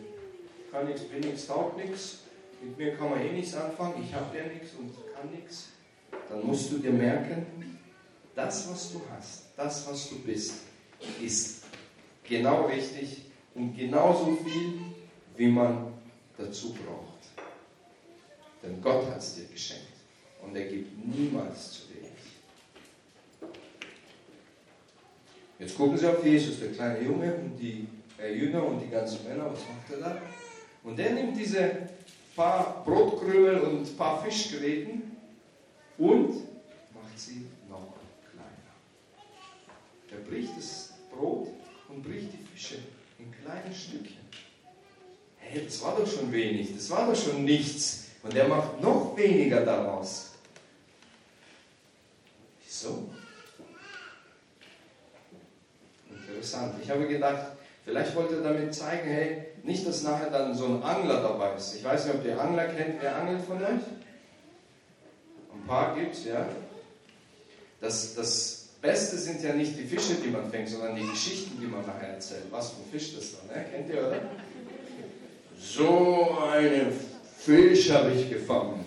kann 0.70 0.86
nichts, 0.86 1.02
bin 1.02 1.20
nichts, 1.20 1.46
taugt 1.46 1.76
nichts, 1.76 2.20
mit 2.62 2.78
mir 2.78 2.96
kann 2.96 3.10
man 3.10 3.20
eh 3.20 3.32
nichts 3.32 3.54
anfangen, 3.54 4.02
ich 4.02 4.14
habe 4.14 4.36
ja 4.36 4.44
nichts 4.44 4.70
und 4.78 4.92
kann 5.14 5.30
nichts, 5.30 5.68
dann 6.28 6.46
musst 6.46 6.72
du 6.72 6.78
dir 6.78 6.92
merken, 6.92 7.46
das, 8.34 8.70
was 8.70 8.92
du 8.92 9.02
hast, 9.10 9.44
das, 9.56 9.86
was 9.88 10.08
du 10.08 10.18
bist, 10.20 10.54
ist 11.20 11.64
genau 12.24 12.66
richtig 12.66 13.22
und 13.54 13.76
genauso 13.76 14.36
viel, 14.36 14.80
wie 15.36 15.48
man 15.48 15.92
dazu 16.38 16.72
braucht. 16.72 17.12
Denn 18.62 18.80
Gott 18.80 19.06
hat 19.06 19.18
es 19.18 19.34
dir 19.34 19.44
geschenkt 19.44 19.92
und 20.40 20.56
er 20.56 20.66
gibt 20.66 21.06
niemals 21.06 21.72
zu 21.72 21.82
wenig. 21.90 22.10
Jetzt 25.62 25.76
gucken 25.76 25.96
Sie 25.96 26.08
auf 26.08 26.24
Jesus, 26.24 26.58
der 26.58 26.72
kleine 26.72 27.00
Junge 27.04 27.32
und 27.34 27.56
die 27.56 27.86
äh, 28.20 28.34
Jünger 28.34 28.66
und 28.66 28.80
die 28.80 28.88
ganzen 28.88 29.22
Männer, 29.22 29.44
was 29.44 29.60
macht 29.60 29.92
er 29.92 29.98
da? 30.00 30.22
Und 30.82 30.98
der 30.98 31.12
nimmt 31.12 31.36
diese 31.36 31.88
paar 32.34 32.82
Brotkrümel 32.84 33.60
und 33.60 33.96
paar 33.96 34.24
Fischgräten 34.24 35.16
und 35.98 36.30
macht 36.92 37.16
sie 37.16 37.46
noch 37.70 37.94
kleiner. 38.28 38.72
Er 40.10 40.28
bricht 40.28 40.50
das 40.56 40.94
Brot 41.12 41.50
und 41.88 42.02
bricht 42.02 42.32
die 42.32 42.44
Fische 42.52 42.78
in 43.20 43.30
kleine 43.30 43.72
Stückchen. 43.72 44.16
Hey, 45.36 45.64
das 45.64 45.80
war 45.80 45.96
doch 45.96 46.08
schon 46.08 46.32
wenig, 46.32 46.74
das 46.74 46.90
war 46.90 47.06
doch 47.06 47.16
schon 47.16 47.44
nichts. 47.44 48.08
Und 48.24 48.34
er 48.34 48.48
macht 48.48 48.80
noch 48.80 49.16
weniger 49.16 49.60
daraus. 49.60 50.32
Wieso? 52.64 53.08
Interessant. 56.42 56.74
Ich 56.82 56.90
habe 56.90 57.06
gedacht, 57.06 57.52
vielleicht 57.84 58.16
wollte 58.16 58.34
er 58.34 58.42
damit 58.42 58.74
zeigen, 58.74 59.08
hey, 59.08 59.44
nicht, 59.62 59.86
dass 59.86 60.02
nachher 60.02 60.28
dann 60.28 60.52
so 60.56 60.66
ein 60.66 60.82
Angler 60.82 61.22
dabei 61.22 61.54
ist. 61.54 61.76
Ich 61.76 61.84
weiß 61.84 62.06
nicht, 62.06 62.16
ob 62.16 62.24
ihr 62.24 62.40
Angler 62.40 62.64
kennt. 62.64 63.00
Wer 63.00 63.14
angelt 63.14 63.44
von 63.44 63.58
euch? 63.62 63.68
Ein 63.68 65.66
paar 65.68 65.94
gibt 65.94 66.16
es, 66.16 66.24
ja. 66.24 66.44
Das, 67.80 68.16
das 68.16 68.70
Beste 68.80 69.18
sind 69.18 69.40
ja 69.44 69.54
nicht 69.54 69.78
die 69.78 69.84
Fische, 69.84 70.14
die 70.14 70.30
man 70.30 70.50
fängt, 70.50 70.68
sondern 70.68 70.96
die 70.96 71.06
Geschichten, 71.06 71.60
die 71.60 71.66
man 71.68 71.86
nachher 71.86 72.08
erzählt. 72.08 72.46
Was 72.50 72.70
für 72.70 72.80
ein 72.80 72.90
Fisch 72.90 73.14
das 73.14 73.34
dann, 73.36 73.56
ne? 73.56 73.64
kennt 73.70 73.88
ihr, 73.88 74.04
oder? 74.04 74.20
So 75.60 76.38
einen 76.52 76.92
Fisch 77.38 77.88
habe 77.92 78.10
ich 78.10 78.28
gefangen. 78.28 78.84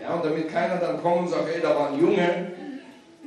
Ja, 0.00 0.14
und 0.14 0.24
damit 0.24 0.48
keiner 0.48 0.78
dann 0.78 1.02
kommt 1.02 1.26
und 1.26 1.28
sagt, 1.28 1.54
ey, 1.54 1.60
da 1.60 1.76
war 1.76 1.90
ein 1.90 2.00
Junge, 2.00 2.53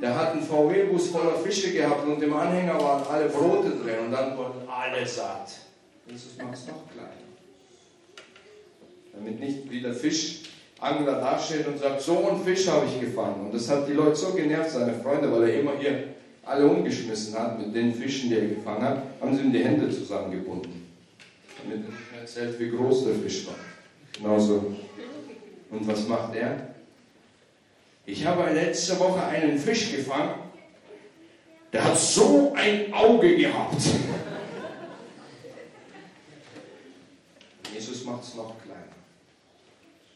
der 0.00 0.16
hat 0.16 0.32
einen 0.32 0.42
VW-Bus 0.42 1.08
voller 1.08 1.34
Fische 1.34 1.72
gehabt 1.72 2.06
und 2.06 2.22
im 2.22 2.32
Anhänger 2.32 2.80
waren 2.80 3.04
alle 3.06 3.28
Brote 3.28 3.70
drin 3.70 4.06
und 4.06 4.12
dann 4.12 4.36
wurden 4.36 4.68
alle 4.68 5.06
satt. 5.06 5.50
Jesus 6.06 6.36
macht 6.38 6.54
es 6.54 6.66
noch 6.66 6.90
kleiner. 6.92 7.10
Damit 9.12 9.40
nicht 9.40 9.70
wie 9.70 9.80
der 9.80 9.92
Fischangler 9.92 11.20
dasteht 11.20 11.66
und 11.66 11.78
sagt, 11.78 12.00
so 12.00 12.28
einen 12.28 12.44
Fisch 12.44 12.68
habe 12.68 12.86
ich 12.86 13.00
gefangen. 13.00 13.46
Und 13.46 13.54
das 13.54 13.68
hat 13.68 13.88
die 13.88 13.92
Leute 13.92 14.14
so 14.14 14.32
genervt, 14.32 14.70
seine 14.70 14.94
Freunde, 14.94 15.32
weil 15.32 15.50
er 15.50 15.60
immer 15.60 15.72
hier 15.78 16.04
alle 16.44 16.66
umgeschmissen 16.66 17.38
hat 17.38 17.58
mit 17.58 17.74
den 17.74 17.92
Fischen, 17.92 18.30
die 18.30 18.36
er 18.36 18.46
gefangen 18.46 18.82
hat, 18.82 19.02
haben 19.20 19.36
sie 19.36 19.42
ihm 19.42 19.52
die 19.52 19.64
Hände 19.64 19.90
zusammengebunden. 19.90 20.86
Damit 21.62 21.84
er 21.84 21.90
nicht 21.90 22.20
erzählt, 22.20 22.58
wie 22.60 22.70
groß 22.70 23.04
der 23.04 23.14
Fisch 23.16 23.46
war. 23.46 23.56
Genauso. 24.12 24.74
Und 25.70 25.86
was 25.86 26.08
macht 26.08 26.34
er? 26.34 26.74
Ich 28.08 28.24
habe 28.24 28.50
letzte 28.54 28.98
Woche 28.98 29.22
einen 29.22 29.58
Fisch 29.58 29.92
gefangen, 29.92 30.40
der 31.70 31.84
hat 31.84 31.98
so 31.98 32.54
ein 32.56 32.90
Auge 32.94 33.36
gehabt. 33.36 33.82
Jesus 37.70 38.04
macht 38.06 38.22
es 38.22 38.34
noch 38.34 38.54
kleiner. 38.62 38.96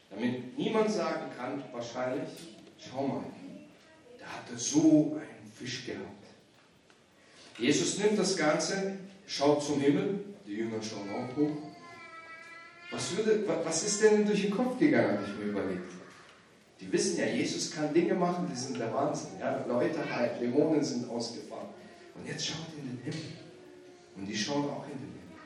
Damit 0.09 0.57
niemand 0.57 0.91
sagen 0.91 1.29
kann, 1.37 1.63
wahrscheinlich, 1.71 2.29
schau 2.79 3.05
mal, 3.05 3.25
der 4.19 4.37
hatte 4.37 4.57
so 4.57 5.19
einen 5.21 5.51
Fisch 5.55 5.85
gehabt. 5.85 6.25
Jesus 7.59 7.99
nimmt 7.99 8.17
das 8.17 8.35
Ganze, 8.35 8.97
schaut 9.27 9.63
zum 9.63 9.79
Himmel, 9.79 10.19
die 10.47 10.53
Jünger 10.53 10.81
schauen 10.81 11.09
auch 11.11 11.37
hoch. 11.37 11.57
Was, 12.89 13.15
würde, 13.15 13.43
was 13.63 13.83
ist 13.83 14.01
denn 14.01 14.25
durch 14.25 14.41
den 14.41 14.51
Kopf 14.57 14.79
gegangen, 14.79 15.19
habe 15.19 15.27
ich 15.27 15.37
mir 15.37 15.51
überlegt. 15.51 16.02
Die 16.83 16.91
wissen 16.91 17.17
ja, 17.17 17.25
Jesus 17.27 17.71
kann 17.71 17.93
Dinge 17.93 18.13
machen, 18.13 18.49
die 18.51 18.57
sind 18.57 18.77
der 18.77 18.93
Wahnsinn. 18.93 19.39
Ja? 19.39 19.63
Leute 19.65 19.99
halt, 20.13 20.41
Dämonen 20.41 20.83
sind 20.83 21.09
ausgefahren. 21.09 21.69
Und 22.13 22.27
jetzt 22.27 22.45
schaut 22.45 22.67
in 22.77 22.89
den 22.89 22.99
Himmel. 23.03 23.31
Und 24.17 24.25
die 24.25 24.35
schauen 24.35 24.65
auch 24.65 24.83
in 24.83 24.91
den 24.91 24.99
Himmel. 24.99 25.39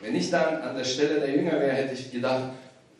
Wenn 0.00 0.14
ich 0.14 0.30
dann 0.30 0.62
an 0.62 0.76
der 0.76 0.84
Stelle 0.84 1.18
der 1.18 1.34
Jünger 1.34 1.58
wäre, 1.58 1.72
hätte 1.72 1.94
ich 1.94 2.12
gedacht, 2.12 2.52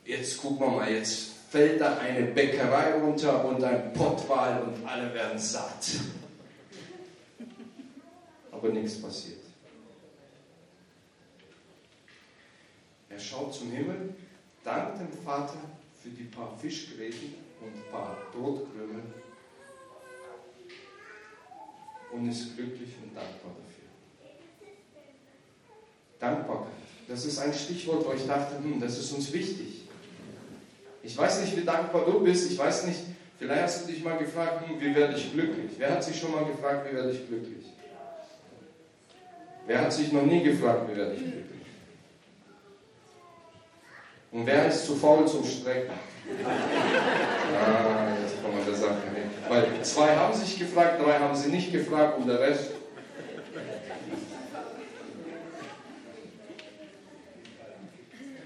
jetzt 0.05 0.39
gucken 0.39 0.59
wir 0.59 0.71
mal, 0.71 0.91
jetzt 0.91 1.35
fällt 1.51 1.81
da 1.81 1.99
eine 1.99 2.27
Bäckerei 2.27 2.95
runter 2.95 3.45
und 3.45 3.63
ein 3.63 3.93
Pottwal 3.93 4.63
und 4.63 4.85
alle 4.85 5.15
werden 5.15 5.39
satt. 5.39 5.87
Aber 8.51 8.71
nichts 8.71 9.01
passiert. 9.01 9.39
Er 13.09 13.21
schaut 13.21 13.55
zum 13.55 13.71
Himmel, 13.71 14.15
dankt 14.65 15.01
dem 15.01 15.13
Vater 15.25 15.59
für 16.09 16.15
die 16.15 16.25
paar 16.25 16.57
Fischgräten 16.61 17.35
und 17.61 17.91
paar 17.91 18.17
Brotkrümel 18.33 19.03
und 22.13 22.29
ist 22.29 22.57
glücklich 22.57 22.91
und 23.03 23.15
dankbar 23.15 23.53
dafür. 23.57 23.89
Dankbarkeit. 26.19 26.73
Das 27.07 27.25
ist 27.25 27.39
ein 27.39 27.53
Stichwort, 27.53 28.07
wo 28.07 28.13
ich 28.13 28.27
dachte, 28.27 28.57
hm, 28.63 28.81
das 28.81 28.99
ist 28.99 29.13
uns 29.13 29.33
wichtig. 29.33 29.83
Ich 31.03 31.17
weiß 31.17 31.41
nicht, 31.43 31.57
wie 31.57 31.65
dankbar 31.65 32.05
du 32.05 32.21
bist. 32.21 32.51
Ich 32.51 32.59
weiß 32.59 32.87
nicht, 32.87 33.01
vielleicht 33.39 33.63
hast 33.63 33.87
du 33.87 33.93
dich 33.93 34.03
mal 34.03 34.19
gefragt, 34.19 34.67
hm, 34.67 34.81
wie 34.81 34.95
werde 34.95 35.17
ich 35.17 35.33
glücklich? 35.33 35.73
Wer 35.79 35.93
hat 35.93 36.05
sich 36.05 36.19
schon 36.19 36.33
mal 36.33 36.45
gefragt, 36.45 36.91
wie 36.91 36.97
werde 36.97 37.13
ich 37.13 37.27
glücklich? 37.27 37.67
Wer 39.67 39.83
hat 39.83 39.93
sich 39.93 40.13
noch 40.13 40.25
nie 40.25 40.43
gefragt, 40.43 40.91
wie 40.91 40.97
werde 40.97 41.15
ich 41.15 41.21
glücklich? 41.21 41.58
Und 44.31 44.47
wer 44.47 44.69
ist 44.69 44.85
zu 44.85 44.95
faul 44.95 45.27
zum 45.27 45.45
Strecken? 45.45 45.95
Ah, 47.59 48.09
jetzt 48.23 48.43
kommen 48.43 48.59
wir 48.59 48.65
der 48.65 48.75
Sache 48.75 49.03
hin. 49.15 49.31
Weil 49.49 49.83
zwei 49.83 50.15
haben 50.15 50.35
sich 50.35 50.59
gefragt, 50.59 51.01
drei 51.03 51.19
haben 51.19 51.35
sie 51.35 51.49
nicht 51.51 51.73
gefragt 51.73 52.19
und 52.19 52.29
der 52.29 52.41
Rest. 52.41 52.73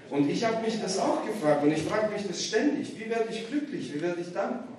Und 0.09 0.29
ich 0.29 0.45
habe 0.45 0.61
mich 0.61 0.79
das 0.79 0.99
auch 0.99 1.25
gefragt 1.25 1.63
und 1.63 1.71
ich 1.71 1.81
frage 1.83 2.13
mich 2.13 2.25
das 2.27 2.43
ständig. 2.43 2.97
Wie 2.97 3.09
werde 3.09 3.29
ich 3.31 3.47
glücklich? 3.49 3.93
Wie 3.93 4.01
werde 4.01 4.21
ich 4.21 4.31
dankbar? 4.31 4.77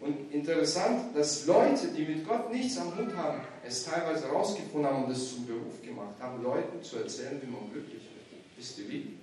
Und 0.00 0.32
interessant, 0.32 1.16
dass 1.16 1.44
Leute, 1.46 1.88
die 1.88 2.04
mit 2.04 2.26
Gott 2.26 2.52
nichts 2.52 2.78
am 2.78 2.96
Hut 2.96 3.14
haben, 3.16 3.40
es 3.66 3.84
teilweise 3.84 4.28
herausgefunden 4.28 4.88
haben 4.88 5.04
und 5.04 5.10
es 5.10 5.34
zum 5.34 5.44
Beruf 5.44 5.82
gemacht 5.82 6.14
haben, 6.20 6.42
Leuten 6.42 6.80
zu 6.82 6.98
erzählen, 6.98 7.40
wie 7.42 7.50
man 7.50 7.70
glücklich 7.72 8.02
wird. 8.02 8.42
Wisst 8.56 8.78
ihr 8.78 8.88
wie? 8.88 9.18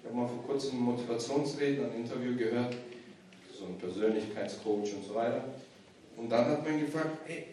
Ich 0.00 0.06
habe 0.08 0.16
mal 0.16 0.28
vor 0.28 0.42
kurzem 0.44 0.78
ein 0.78 0.82
Motivationsreden, 0.82 1.86
ein 1.86 1.96
Interview 1.96 2.36
gehört, 2.36 2.76
so 3.52 3.66
ein 3.66 3.78
Persönlichkeitscoach 3.78 4.94
und 4.94 5.04
so 5.04 5.14
weiter. 5.14 5.44
Und 6.16 6.28
dann 6.30 6.46
hat 6.46 6.64
man 6.64 6.80
gefragt, 6.80 7.18
hey, 7.26 7.46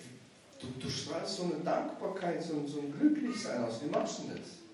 du, 0.59 0.67
du 0.79 0.89
strahlst 0.89 1.37
so 1.37 1.43
eine 1.43 1.55
Dankbarkeit, 1.63 2.41
so, 2.41 2.65
so 2.65 2.79
ein 2.79 2.93
Glücklichsein 2.97 3.63
aus, 3.63 3.81
wie 3.83 3.89
machst 3.89 4.19
du 4.19 4.23
das? 4.29 4.65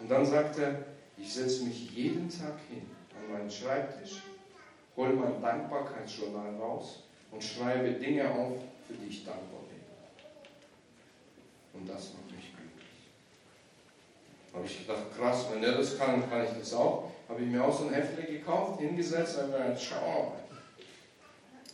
Und 0.00 0.10
dann 0.10 0.26
sagt 0.26 0.58
er, 0.58 0.84
ich 1.16 1.32
setze 1.32 1.64
mich 1.64 1.92
jeden 1.92 2.28
Tag 2.28 2.58
hin 2.68 2.82
an 3.16 3.32
meinen 3.32 3.50
Schreibtisch, 3.50 4.22
hole 4.96 5.12
mein 5.12 5.40
Dankbarkeitsjournal 5.40 6.56
raus 6.56 7.04
und 7.30 7.42
schreibe 7.42 7.92
Dinge 7.92 8.28
auf, 8.30 8.58
für 8.88 8.94
die 8.94 9.08
ich 9.08 9.24
dankbar 9.24 9.60
bin. 9.68 9.80
Und 11.80 11.88
das 11.88 12.14
macht 12.14 12.36
mich. 12.36 12.51
Habe 14.54 14.66
ich 14.66 14.86
gedacht, 14.86 15.16
krass, 15.16 15.46
wenn 15.50 15.62
der 15.62 15.78
das 15.78 15.96
kann, 15.98 16.28
kann 16.28 16.44
ich 16.44 16.58
das 16.58 16.74
auch. 16.74 17.10
Habe 17.28 17.42
ich 17.42 17.48
mir 17.48 17.64
auch 17.64 17.76
so 17.76 17.86
ein 17.86 17.94
Heftchen 17.94 18.26
gekauft, 18.26 18.80
hingesetzt 18.80 19.38
und 19.38 19.50
mir 19.50 19.76
schau 19.78 19.96
mal. 19.96 20.42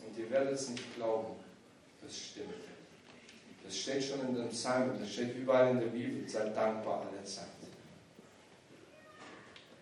Und 0.07 0.17
ihr 0.17 0.29
werdet 0.31 0.53
es 0.53 0.69
nicht 0.69 0.95
glauben, 0.95 1.35
das 2.01 2.17
stimmt. 2.17 2.53
Das 3.65 3.77
steht 3.77 4.03
schon 4.03 4.21
in 4.21 4.35
den 4.35 4.49
Psalmen, 4.49 4.97
das 4.99 5.11
steht 5.11 5.35
überall 5.35 5.71
in 5.71 5.79
der 5.79 5.87
Bibel, 5.87 6.27
seid 6.27 6.55
dankbar 6.55 7.05
alle 7.05 7.23
Zeit. 7.23 7.45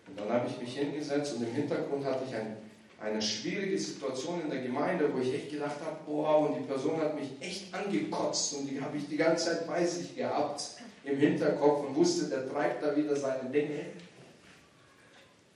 Und 0.06 0.18
dann 0.18 0.30
habe 0.30 0.48
ich 0.48 0.58
mich 0.58 0.76
hingesetzt 0.76 1.36
und 1.36 1.46
im 1.46 1.54
Hintergrund 1.54 2.04
hatte 2.04 2.24
ich 2.28 2.34
ein, 2.34 2.56
eine 3.00 3.22
schwierige 3.22 3.78
Situation 3.78 4.40
in 4.42 4.50
der 4.50 4.62
Gemeinde, 4.62 5.12
wo 5.14 5.20
ich 5.20 5.32
echt 5.32 5.50
gedacht 5.50 5.76
habe, 5.84 5.96
boah, 6.04 6.38
und 6.40 6.58
die 6.58 6.66
Person 6.66 7.00
hat 7.00 7.14
mich 7.14 7.30
echt 7.40 7.72
angekotzt 7.72 8.54
und 8.54 8.66
die 8.66 8.80
habe 8.80 8.96
ich 8.96 9.06
die 9.08 9.16
ganze 9.16 9.46
Zeit 9.46 9.66
bei 9.66 9.84
sich 9.86 10.16
gehabt 10.16 10.60
im 11.10 11.18
Hinterkopf 11.18 11.88
und 11.88 11.96
wusste, 11.96 12.26
der 12.26 12.48
treibt 12.48 12.82
da 12.82 12.94
wieder 12.96 13.16
seine 13.16 13.48
Dinge. 13.50 13.86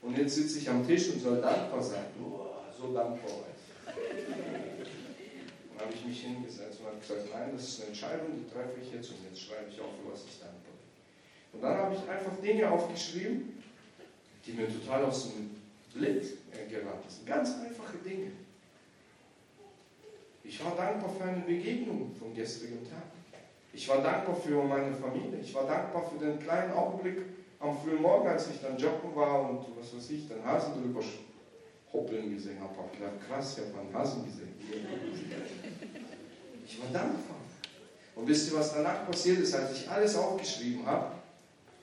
Und 0.01 0.19
jetzt 0.19 0.35
sitze 0.35 0.59
ich 0.59 0.69
am 0.69 0.87
Tisch 0.87 1.11
und 1.11 1.21
soll 1.21 1.41
dankbar 1.41 1.83
sein. 1.83 2.07
Boah, 2.19 2.65
so 2.77 2.93
dankbar 2.93 3.31
heute. 3.31 3.53
Dann 5.69 5.87
habe 5.87 5.95
ich 5.95 6.05
mich 6.05 6.23
hingesetzt 6.23 6.81
und 6.81 6.87
habe 6.87 6.99
gesagt, 6.99 7.29
nein, 7.33 7.51
das 7.55 7.69
ist 7.69 7.81
eine 7.81 7.89
Entscheidung, 7.89 8.27
die 8.35 8.53
treffe 8.53 8.81
ich 8.83 8.93
jetzt 8.93 9.11
und 9.11 9.19
jetzt 9.29 9.41
schreibe 9.41 9.71
ich 9.71 9.81
auf, 9.81 9.91
für 10.03 10.13
was 10.13 10.25
ich 10.25 10.39
dankbar 10.41 10.73
bin. 10.73 11.55
Und 11.55 11.63
dann 11.63 11.77
habe 11.77 11.95
ich 11.95 12.09
einfach 12.09 12.41
Dinge 12.43 12.71
aufgeschrieben, 12.71 13.63
die 14.45 14.53
mir 14.53 14.67
total 14.67 15.05
aus 15.05 15.31
dem 15.31 15.51
Blick 15.95 16.23
geraten 16.69 17.09
sind. 17.09 17.27
Ganz 17.27 17.51
einfache 17.61 17.99
Dinge. 17.99 18.33
Ich 20.45 20.65
war 20.65 20.75
dankbar 20.75 21.15
für 21.17 21.25
eine 21.25 21.43
Begegnung 21.43 22.11
vom 22.19 22.35
gestrigen 22.35 22.83
Tag. 22.89 23.22
Ich 23.73 23.89
war 23.89 24.03
dankbar 24.03 24.37
für 24.37 24.63
meine 24.63 24.95
Familie. 24.95 25.39
Ich 25.41 25.55
war 25.55 25.67
dankbar 25.67 26.05
für 26.11 26.25
den 26.25 26.39
kleinen 26.39 26.73
Augenblick 26.73 27.23
am 27.59 27.79
frühen 27.79 28.03
Morgen, 28.03 28.29
als 28.29 28.49
ich 28.51 28.61
dann 28.61 28.77
joggen 28.77 29.15
war 29.15 29.49
und 29.49 29.65
was 29.79 29.97
weiß 29.97 30.11
ich, 30.11 30.29
den 30.29 30.45
Hasen 30.45 30.75
drüber 30.75 31.01
hoppeln 31.93 32.35
gesehen 32.35 32.61
habe. 32.61 32.75
Ich 32.93 32.99
gedacht, 32.99 33.15
krass, 33.27 33.57
ich 33.57 33.65
habe 33.65 33.81
einen 33.81 33.95
Hasen 33.95 34.25
gesehen. 34.25 34.55
Ich 36.67 36.81
war 36.81 36.89
dankbar. 36.93 37.37
Und 38.15 38.29
wisst 38.29 38.51
ihr, 38.51 38.59
was 38.59 38.75
danach 38.75 39.07
passiert 39.07 39.39
ist, 39.39 39.55
als 39.55 39.73
ich 39.73 39.89
alles 39.89 40.17
aufgeschrieben 40.17 40.85
habe? 40.85 41.13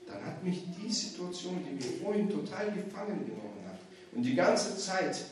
Dann 0.06 0.24
hat 0.24 0.42
mich 0.44 0.64
die 0.76 0.92
Situation, 0.92 1.64
die 1.64 1.74
mir 1.74 2.02
vorhin 2.02 2.28
total 2.28 2.66
gefangen 2.72 3.24
genommen 3.24 3.64
hat, 3.66 3.78
und 4.12 4.22
die 4.22 4.34
ganze 4.34 4.76
Zeit 4.76 5.24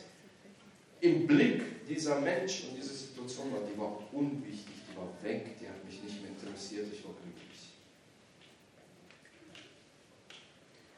im 1.00 1.26
Blick 1.26 1.86
dieser 1.86 2.20
Mensch 2.20 2.64
und 2.68 2.76
diese 2.76 2.94
Situation 2.94 3.52
war, 3.52 3.60
die 3.60 3.78
war 3.78 3.98
unwichtig, 4.12 4.74
die 4.90 4.96
war 4.96 5.08
weg, 5.22 5.57
interessiert, 6.58 6.92
ich 6.92 7.04
war 7.04 7.14
glücklich. 7.14 7.70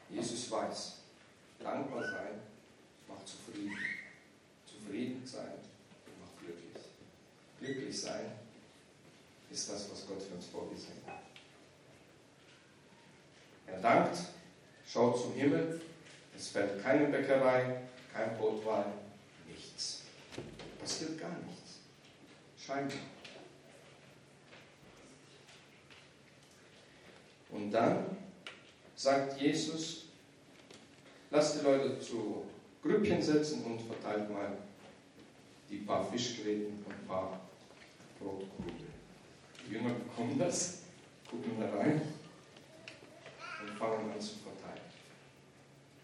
Jesus 0.09 0.51
weiß, 0.51 0.93
dankbar 1.59 2.03
sein 2.03 2.41
macht 3.07 3.27
zufrieden. 3.27 3.77
Zufrieden 4.65 5.25
sein 5.25 5.51
macht 6.19 6.39
glücklich. 6.39 6.83
Glücklich 7.59 8.01
sein 8.01 8.31
ist 9.51 9.69
das, 9.69 9.91
was 9.91 10.07
Gott 10.07 10.21
für 10.23 10.33
uns 10.33 10.47
vorgesehen 10.47 11.01
hat. 11.05 11.21
Er 13.67 13.79
dankt, 13.79 14.17
schaut 14.87 15.21
zum 15.21 15.33
Himmel, 15.33 15.81
es 16.35 16.47
fällt 16.47 16.81
keine 16.81 17.05
Bäckerei, 17.07 17.81
kein 18.11 18.35
Brotwein, 18.37 18.93
nichts. 19.47 20.01
Passiert 20.79 21.19
gar 21.19 21.29
nichts. 21.29 21.79
Scheinbar. 22.57 22.97
Und 27.51 27.71
dann 27.71 28.05
sagt 28.95 29.39
Jesus, 29.39 30.05
lasst 31.29 31.59
die 31.59 31.65
Leute 31.65 31.99
zu 31.99 32.45
Grüppchen 32.81 33.21
setzen 33.21 33.63
und 33.65 33.81
verteilt 33.81 34.29
mal 34.31 34.57
die 35.69 35.77
paar 35.77 36.03
Fischgräten 36.03 36.83
und 36.85 36.93
ein 36.93 37.07
paar 37.07 37.39
Brotkugeln. 38.19 38.91
Die 39.65 39.73
Jünger 39.73 39.93
bekommen 39.93 40.37
das, 40.39 40.79
gucken 41.29 41.59
da 41.59 41.77
rein 41.77 42.01
und 43.61 43.77
fangen 43.77 44.11
an 44.11 44.19
zu 44.19 44.35
verteilen. 44.35 44.85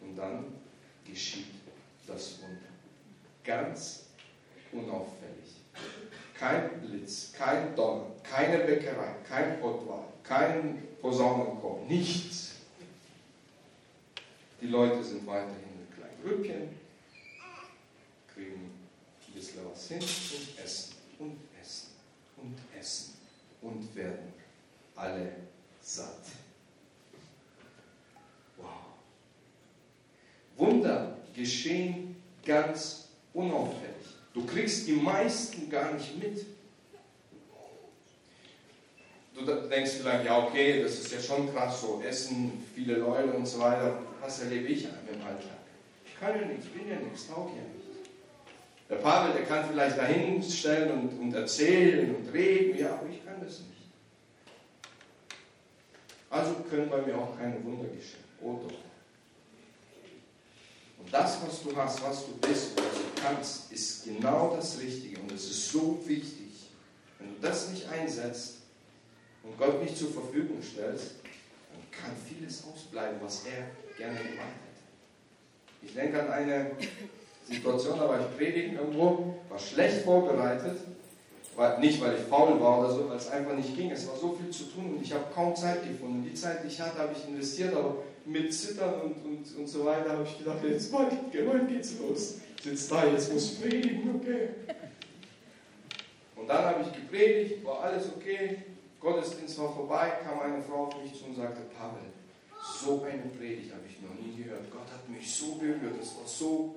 Und 0.02 0.16
dann 0.16 0.46
geschieht 1.06 1.48
das 2.06 2.42
Wunder. 2.42 2.70
Ganz 3.44 4.06
unauffällig. 4.72 5.56
Kein 6.38 6.82
Blitz, 6.82 7.34
kein 7.34 7.76
Donner, 7.76 8.06
keine 8.24 8.60
Bäckerei, 8.60 9.16
kein 9.28 9.60
Brotwahl, 9.60 10.06
kein 10.24 10.87
Posaunenchor, 11.02 11.86
nichts. 11.88 12.56
Die 14.62 14.68
Leute 14.68 15.04
sind 15.04 15.26
weiterhin 15.28 15.56
in 15.56 15.96
kleinen 15.96 16.24
Grüppchen, 16.24 16.70
kriegen 18.34 18.72
ein 19.28 19.34
bisschen 19.34 19.62
was 19.70 19.88
hin 19.88 20.00
und 20.00 20.64
essen 20.64 20.96
und 21.20 21.38
essen 21.62 21.90
und 22.38 22.56
essen 22.80 23.14
und 23.62 23.96
werden 23.96 24.34
alle 24.96 25.36
satt. 25.82 26.24
Wow. 28.58 28.68
Wunder 30.58 31.18
geschehen 31.36 32.16
ganz 32.44 33.10
unauffällig. 33.34 33.96
Du 34.34 34.46
kriegst 34.46 34.88
die 34.88 34.94
meisten 34.94 35.70
gar 35.70 35.94
nicht 35.94 36.18
mit. 36.18 36.57
Du 39.38 39.46
denkst 39.70 39.92
vielleicht, 40.02 40.26
ja, 40.26 40.46
okay, 40.46 40.82
das 40.82 40.94
ist 40.94 41.12
ja 41.12 41.20
schon 41.20 41.54
krass, 41.54 41.82
so 41.82 42.02
Essen, 42.06 42.66
viele 42.74 42.96
Leute 42.96 43.32
und 43.32 43.46
so 43.46 43.60
weiter. 43.60 44.00
Was 44.20 44.42
erlebe 44.42 44.68
ich 44.68 44.86
im 44.86 45.22
Alltag? 45.22 45.60
Ich 46.06 46.20
kann 46.20 46.40
ja 46.40 46.48
nichts, 46.48 46.66
bin 46.68 46.90
ja 46.90 46.96
nichts, 46.96 47.28
taug 47.28 47.50
ja 47.50 47.62
nicht. 47.62 47.88
Der 48.90 48.96
Pavel, 48.96 49.34
der 49.34 49.44
kann 49.44 49.70
vielleicht 49.70 49.98
dahin 49.98 50.42
stellen 50.42 50.92
und, 50.92 51.20
und 51.20 51.34
erzählen 51.34 52.16
und 52.16 52.34
reden, 52.34 52.80
ja, 52.80 52.94
aber 52.94 53.08
ich 53.10 53.24
kann 53.24 53.36
das 53.40 53.60
nicht. 53.60 53.78
Also 56.30 56.56
können 56.70 56.90
bei 56.90 57.02
mir 57.02 57.18
auch 57.18 57.38
keine 57.38 57.64
Wunder 57.64 57.90
geschehen. 57.90 58.24
Oh 58.42 58.54
doch. 58.54 58.76
Und 61.00 61.14
das, 61.14 61.38
was 61.46 61.64
du 61.64 61.76
hast, 61.76 62.04
was 62.04 62.26
du 62.26 62.38
bist, 62.38 62.72
was 62.76 62.86
du 62.86 63.22
kannst, 63.22 63.72
ist 63.72 64.04
genau 64.04 64.56
das 64.56 64.80
Richtige. 64.80 65.20
Und 65.22 65.32
es 65.32 65.46
ist 65.46 65.72
so 65.72 66.02
wichtig. 66.06 66.72
Wenn 67.20 67.36
du 67.36 67.36
das 67.42 67.70
nicht 67.70 67.88
einsetzt 67.90 68.57
und 69.48 69.58
Gott 69.58 69.82
nicht 69.82 69.98
zur 69.98 70.12
Verfügung 70.12 70.62
stellst, 70.62 71.16
dann 71.72 71.82
kann 71.92 72.12
vieles 72.28 72.64
ausbleiben, 72.72 73.20
was 73.22 73.46
er 73.46 73.68
gerne 73.98 74.18
gemacht 74.18 74.38
hätte. 74.38 75.86
Ich 75.88 75.94
denke 75.94 76.22
an 76.22 76.32
eine 76.32 76.72
Situation, 77.50 77.98
da 77.98 78.10
war 78.10 78.20
ich 78.20 78.38
predigen 78.38 78.78
irgendwo, 78.78 79.36
war 79.50 79.60
schlecht 79.60 80.04
vorbereitet, 80.04 80.78
war 81.56 81.80
nicht 81.80 82.00
weil 82.02 82.16
ich 82.16 82.22
faul 82.22 82.60
war 82.60 82.80
oder 82.80 82.92
so, 82.92 83.10
weil 83.10 83.18
es 83.18 83.30
einfach 83.30 83.56
nicht 83.56 83.76
ging. 83.76 83.90
Es 83.90 84.08
war 84.08 84.16
so 84.16 84.38
viel 84.40 84.52
zu 84.52 84.66
tun 84.66 84.96
und 84.96 85.02
ich 85.02 85.12
habe 85.14 85.26
kaum 85.34 85.56
Zeit 85.56 85.88
gefunden. 85.88 86.24
Die 86.24 86.36
Zeit, 86.36 86.64
die 86.64 86.68
ich 86.68 86.80
hatte, 86.80 87.00
habe 87.00 87.14
ich 87.18 87.28
investiert, 87.28 87.74
aber 87.74 88.04
mit 88.26 88.54
Zittern 88.54 89.02
und, 89.02 89.26
und, 89.26 89.58
und 89.58 89.68
so 89.68 89.86
weiter 89.86 90.12
habe 90.12 90.24
ich 90.24 90.38
gedacht, 90.38 90.58
jetzt 90.64 90.94
heute 90.94 91.16
geht's 91.68 91.94
los. 92.00 92.36
Sitzt 92.62 92.92
da, 92.92 93.06
jetzt 93.06 93.32
muss 93.34 93.54
ich 93.54 93.62
predigen, 93.62 94.16
okay. 94.16 94.50
Und 96.36 96.48
dann 96.48 96.66
habe 96.66 96.84
ich 96.84 96.94
gepredigt, 96.94 97.66
war 97.66 97.82
alles 97.84 98.06
okay, 98.16 98.58
Gottesdienst 99.00 99.60
war 99.60 99.74
vorbei, 99.74 100.12
kam 100.24 100.40
eine 100.40 100.62
Frau 100.62 100.88
auf 100.88 101.02
mich 101.02 101.14
zu 101.14 101.26
und 101.26 101.36
sagte, 101.36 101.62
Pavel, 101.78 102.12
so 102.62 103.04
eine 103.04 103.24
Predigt 103.24 103.72
habe 103.72 103.84
ich 103.88 104.02
noch 104.02 104.16
nie 104.16 104.44
gehört. 104.44 104.72
Gott 104.72 104.92
hat 104.92 105.08
mich 105.08 105.34
so 105.34 105.56
berührt, 105.56 106.00
das 106.00 106.16
war 106.18 106.26
so 106.26 106.76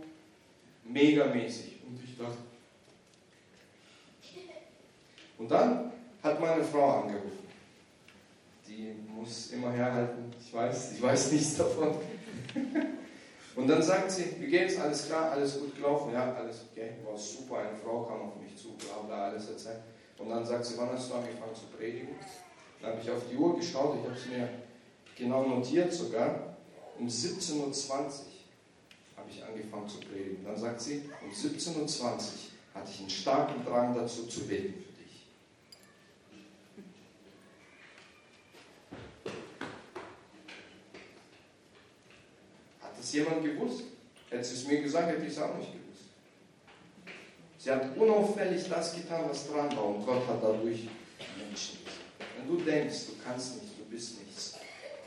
megamäßig. 0.84 1.78
Und 1.86 2.00
ich 2.04 2.16
dachte, 2.16 2.36
und 5.38 5.50
dann 5.50 5.92
hat 6.22 6.40
meine 6.40 6.62
Frau 6.62 7.00
angerufen. 7.00 7.48
Die 8.68 8.94
muss 9.08 9.52
immer 9.52 9.72
herhalten. 9.72 10.32
Ich 10.38 10.52
weiß, 10.52 10.92
ich 10.92 11.02
weiß 11.02 11.32
nichts 11.32 11.56
davon. 11.56 11.96
Und 13.56 13.66
dann 13.66 13.82
sagt 13.82 14.10
sie, 14.10 14.36
wie 14.38 14.46
geht's? 14.46 14.78
Alles 14.78 15.06
klar, 15.06 15.32
alles 15.32 15.58
gut 15.58 15.74
gelaufen? 15.74 16.12
Ja, 16.12 16.34
alles 16.34 16.66
okay, 16.70 16.92
war 17.04 17.16
super. 17.16 17.58
Eine 17.58 17.76
Frau 17.76 18.04
kam 18.04 18.22
auf 18.22 18.36
mich 18.40 18.56
zu, 18.56 18.72
bla 18.74 19.02
bla, 19.06 19.28
alles 19.28 19.50
erzählt. 19.50 19.80
Und 20.20 20.28
dann 20.28 20.44
sagt 20.44 20.66
sie, 20.66 20.76
wann 20.76 20.90
hast 20.90 21.10
du 21.10 21.14
angefangen 21.14 21.54
zu 21.54 21.66
predigen? 21.76 22.14
Dann 22.80 22.92
habe 22.92 23.00
ich 23.02 23.10
auf 23.10 23.22
die 23.30 23.36
Uhr 23.36 23.56
geschaut, 23.56 23.96
ich 23.98 24.04
habe 24.04 24.14
es 24.14 24.26
mir 24.26 24.48
genau 25.16 25.46
notiert 25.46 25.92
sogar. 25.92 26.56
Um 26.98 27.08
17.20 27.08 27.54
Uhr 27.56 27.72
habe 29.16 29.30
ich 29.30 29.42
angefangen 29.42 29.88
zu 29.88 29.98
predigen. 30.00 30.44
Dann 30.44 30.58
sagt 30.58 30.80
sie, 30.80 31.10
um 31.22 31.30
17.20 31.30 32.02
Uhr 32.02 32.10
hatte 32.74 32.90
ich 32.90 33.00
einen 33.00 33.10
starken 33.10 33.64
Drang 33.64 33.94
dazu 33.94 34.26
zu 34.26 34.46
beten 34.46 34.74
für 34.74 35.02
dich. 35.02 35.26
Hat 42.82 42.98
das 42.98 43.12
jemand 43.12 43.42
gewusst? 43.42 43.84
Hätte 44.28 44.44
sie 44.44 44.54
es 44.54 44.66
mir 44.66 44.82
gesagt, 44.82 45.08
hätte 45.08 45.24
ich 45.24 45.32
es 45.32 45.38
auch 45.38 45.56
nicht 45.56 45.72
gewusst. 45.72 45.79
Sie 47.62 47.70
hat 47.70 47.94
unauffällig 47.94 48.66
das 48.70 48.94
getan, 48.94 49.26
was 49.28 49.46
dran 49.46 49.70
war 49.76 49.84
und 49.84 50.06
Gott 50.06 50.26
hat 50.26 50.42
dadurch 50.42 50.88
Menschen. 51.36 51.78
Wenn 52.38 52.48
du 52.48 52.64
denkst, 52.64 53.08
du 53.08 53.12
kannst 53.22 53.60
nicht, 53.60 53.78
du 53.78 53.84
bist 53.84 54.18
nichts 54.18 54.54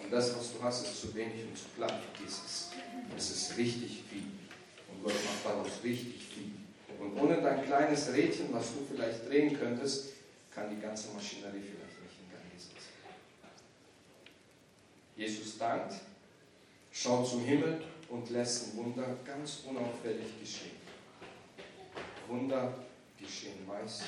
und 0.03 0.13
das, 0.13 0.37
was 0.37 0.53
du 0.53 0.61
hast, 0.61 0.85
ist 0.85 1.01
zu 1.01 1.15
wenig 1.15 1.45
und 1.49 1.57
zu 1.57 1.65
klein, 1.75 1.99
vergiss 2.13 2.41
es. 2.45 2.69
Es 3.17 3.31
ist 3.31 3.57
richtig 3.57 4.03
viel 4.07 4.27
und 4.87 5.03
Gott 5.03 5.15
macht 5.15 5.43
daraus 5.43 5.83
richtig 5.83 6.21
viel. 6.27 6.51
Und 6.99 7.19
ohne 7.19 7.41
dein 7.41 7.65
kleines 7.65 8.13
Rädchen, 8.13 8.53
was 8.53 8.67
du 8.67 8.85
vielleicht 8.87 9.27
drehen 9.27 9.57
könntest, 9.57 10.09
kann 10.53 10.69
die 10.69 10.79
ganze 10.79 11.11
Maschinerie 11.11 11.53
vielleicht 11.53 12.03
nicht 12.03 12.19
in 12.21 12.29
Gang 12.29 12.53
gesetzt 12.53 12.93
werden. 13.01 13.17
Jesus 15.15 15.57
dankt, 15.57 15.95
schaut 16.91 17.27
zum 17.27 17.43
Himmel 17.45 17.81
und 18.09 18.29
lässt 18.29 18.67
ein 18.67 18.77
Wunder 18.77 19.17
ganz 19.25 19.61
unauffällig 19.67 20.39
geschehen. 20.39 20.82
Wunder 22.27 22.73
geschehen 23.19 23.65
meist 23.67 24.03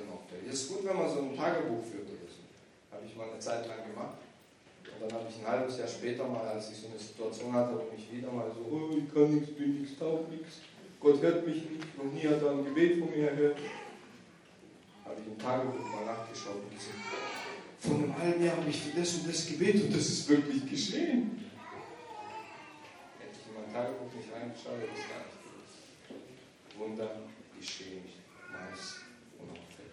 unauffällig. 0.00 0.48
Es 0.48 0.62
ist 0.62 0.68
gut, 0.68 0.84
wenn 0.84 0.96
man 0.96 1.08
so 1.08 1.20
ein 1.20 1.36
Tagebuch 1.36 1.84
führt 1.84 2.08
oder 2.08 2.28
so. 2.28 2.42
Habe 2.92 3.06
ich 3.06 3.16
mal 3.16 3.30
eine 3.30 3.38
Zeit 3.38 3.66
lang 3.66 3.84
gemacht. 3.86 4.18
Und 4.84 5.02
dann 5.02 5.12
habe 5.18 5.28
ich 5.28 5.36
ein 5.38 5.46
halbes 5.46 5.78
Jahr 5.78 5.88
später 5.88 6.26
mal, 6.26 6.46
als 6.46 6.70
ich 6.70 6.78
so 6.78 6.88
eine 6.88 6.98
Situation 6.98 7.52
hatte, 7.52 7.74
wo 7.74 7.94
mich 7.94 8.10
wieder 8.12 8.30
mal 8.30 8.50
so, 8.52 8.60
oh, 8.60 8.96
ich 8.96 9.12
kann 9.12 9.34
nichts, 9.34 9.52
bin 9.52 9.80
nichts, 9.80 9.98
taug 9.98 10.28
nichts, 10.30 10.60
Gott 11.00 11.22
hört 11.22 11.46
mich 11.46 11.56
nicht, 11.70 11.96
noch 11.96 12.12
nie 12.12 12.28
hat 12.28 12.42
er 12.42 12.50
ein 12.50 12.64
Gebet 12.64 12.98
von 12.98 13.10
mir 13.10 13.30
gehört. 13.30 13.58
Habe 15.04 15.16
ich 15.20 15.26
im 15.26 15.38
Tagebuch 15.38 15.88
mal 15.88 16.04
nachgeschaut 16.04 16.56
und 16.56 16.76
gesehen, 16.76 17.00
vor 17.78 17.94
einem 17.94 18.18
halben 18.18 18.44
Jahr 18.44 18.56
habe 18.58 18.68
ich 18.68 18.78
für 18.78 19.00
das 19.00 19.14
und 19.14 19.28
das 19.28 19.46
gebetet 19.46 19.84
und 19.84 19.96
das 19.96 20.06
ist 20.06 20.28
wirklich 20.28 20.68
geschehen. 20.68 21.48
Hätte 23.18 23.36
ich 23.40 23.46
in 23.48 23.54
mein 23.56 23.72
Tagebuch 23.72 24.12
nicht 24.14 24.28
reingeschaut, 24.30 24.76
hätte 24.76 24.92
ich 24.92 25.08
gar 25.08 25.24
nicht 25.24 25.40
gewusst. 25.40 26.78
Wunder 26.78 27.10
geschehen, 27.60 28.04
meist 28.50 28.96
unauffällig. 29.38 29.90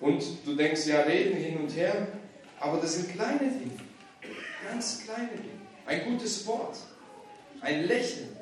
Und 0.00 0.46
du 0.46 0.56
denkst, 0.56 0.86
ja, 0.86 1.00
reden 1.02 1.36
hin 1.36 1.58
und 1.58 1.70
her, 1.70 2.08
aber 2.58 2.80
das 2.80 2.96
sind 2.96 3.12
kleine 3.12 3.38
Dinge, 3.38 3.78
ganz 4.68 5.04
kleine 5.04 5.28
Dinge. 5.28 5.60
Ein 5.86 6.04
gutes 6.04 6.46
Wort, 6.46 6.76
ein 7.60 7.84
Lächeln. 7.84 8.36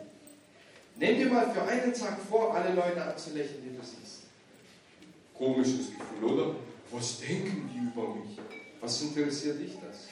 Nimm 0.97 1.17
dir 1.17 1.27
mal 1.27 1.53
für 1.53 1.63
einen 1.63 1.95
Tag 1.95 2.19
vor, 2.29 2.55
alle 2.55 2.75
Leute 2.75 3.03
anzulächeln, 3.03 3.63
die 3.63 3.77
du 3.77 3.85
siehst. 3.85 4.23
Komisches 5.35 5.91
Gefühl, 5.91 6.25
oder? 6.25 6.55
Was 6.91 7.21
denken 7.21 7.71
die 7.73 7.79
über 7.79 8.15
mich? 8.15 8.39
Was 8.81 9.03
interessiert 9.03 9.61
dich 9.61 9.75
das? 9.75 10.09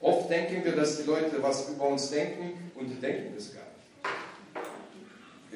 Oft 0.00 0.30
denken 0.30 0.64
wir, 0.64 0.76
dass 0.76 0.98
die 0.98 1.04
Leute 1.04 1.42
was 1.42 1.68
über 1.68 1.88
uns 1.88 2.10
denken 2.10 2.72
und 2.76 2.88
die 2.88 3.00
denken 3.00 3.34
das 3.34 3.52
gar 3.52 3.62
nicht. 3.62 3.69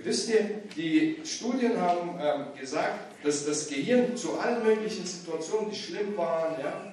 Wisst 0.04 0.28
ihr, 0.28 0.60
die 0.76 1.16
Studien 1.24 1.80
haben 1.80 2.18
ähm, 2.20 2.60
gesagt, 2.60 3.24
dass 3.24 3.46
das 3.46 3.68
Gehirn 3.68 4.14
zu 4.18 4.38
allen 4.38 4.62
möglichen 4.62 5.06
Situationen, 5.06 5.70
die 5.70 5.76
schlimm 5.76 6.14
waren, 6.14 6.60
ja, 6.60 6.92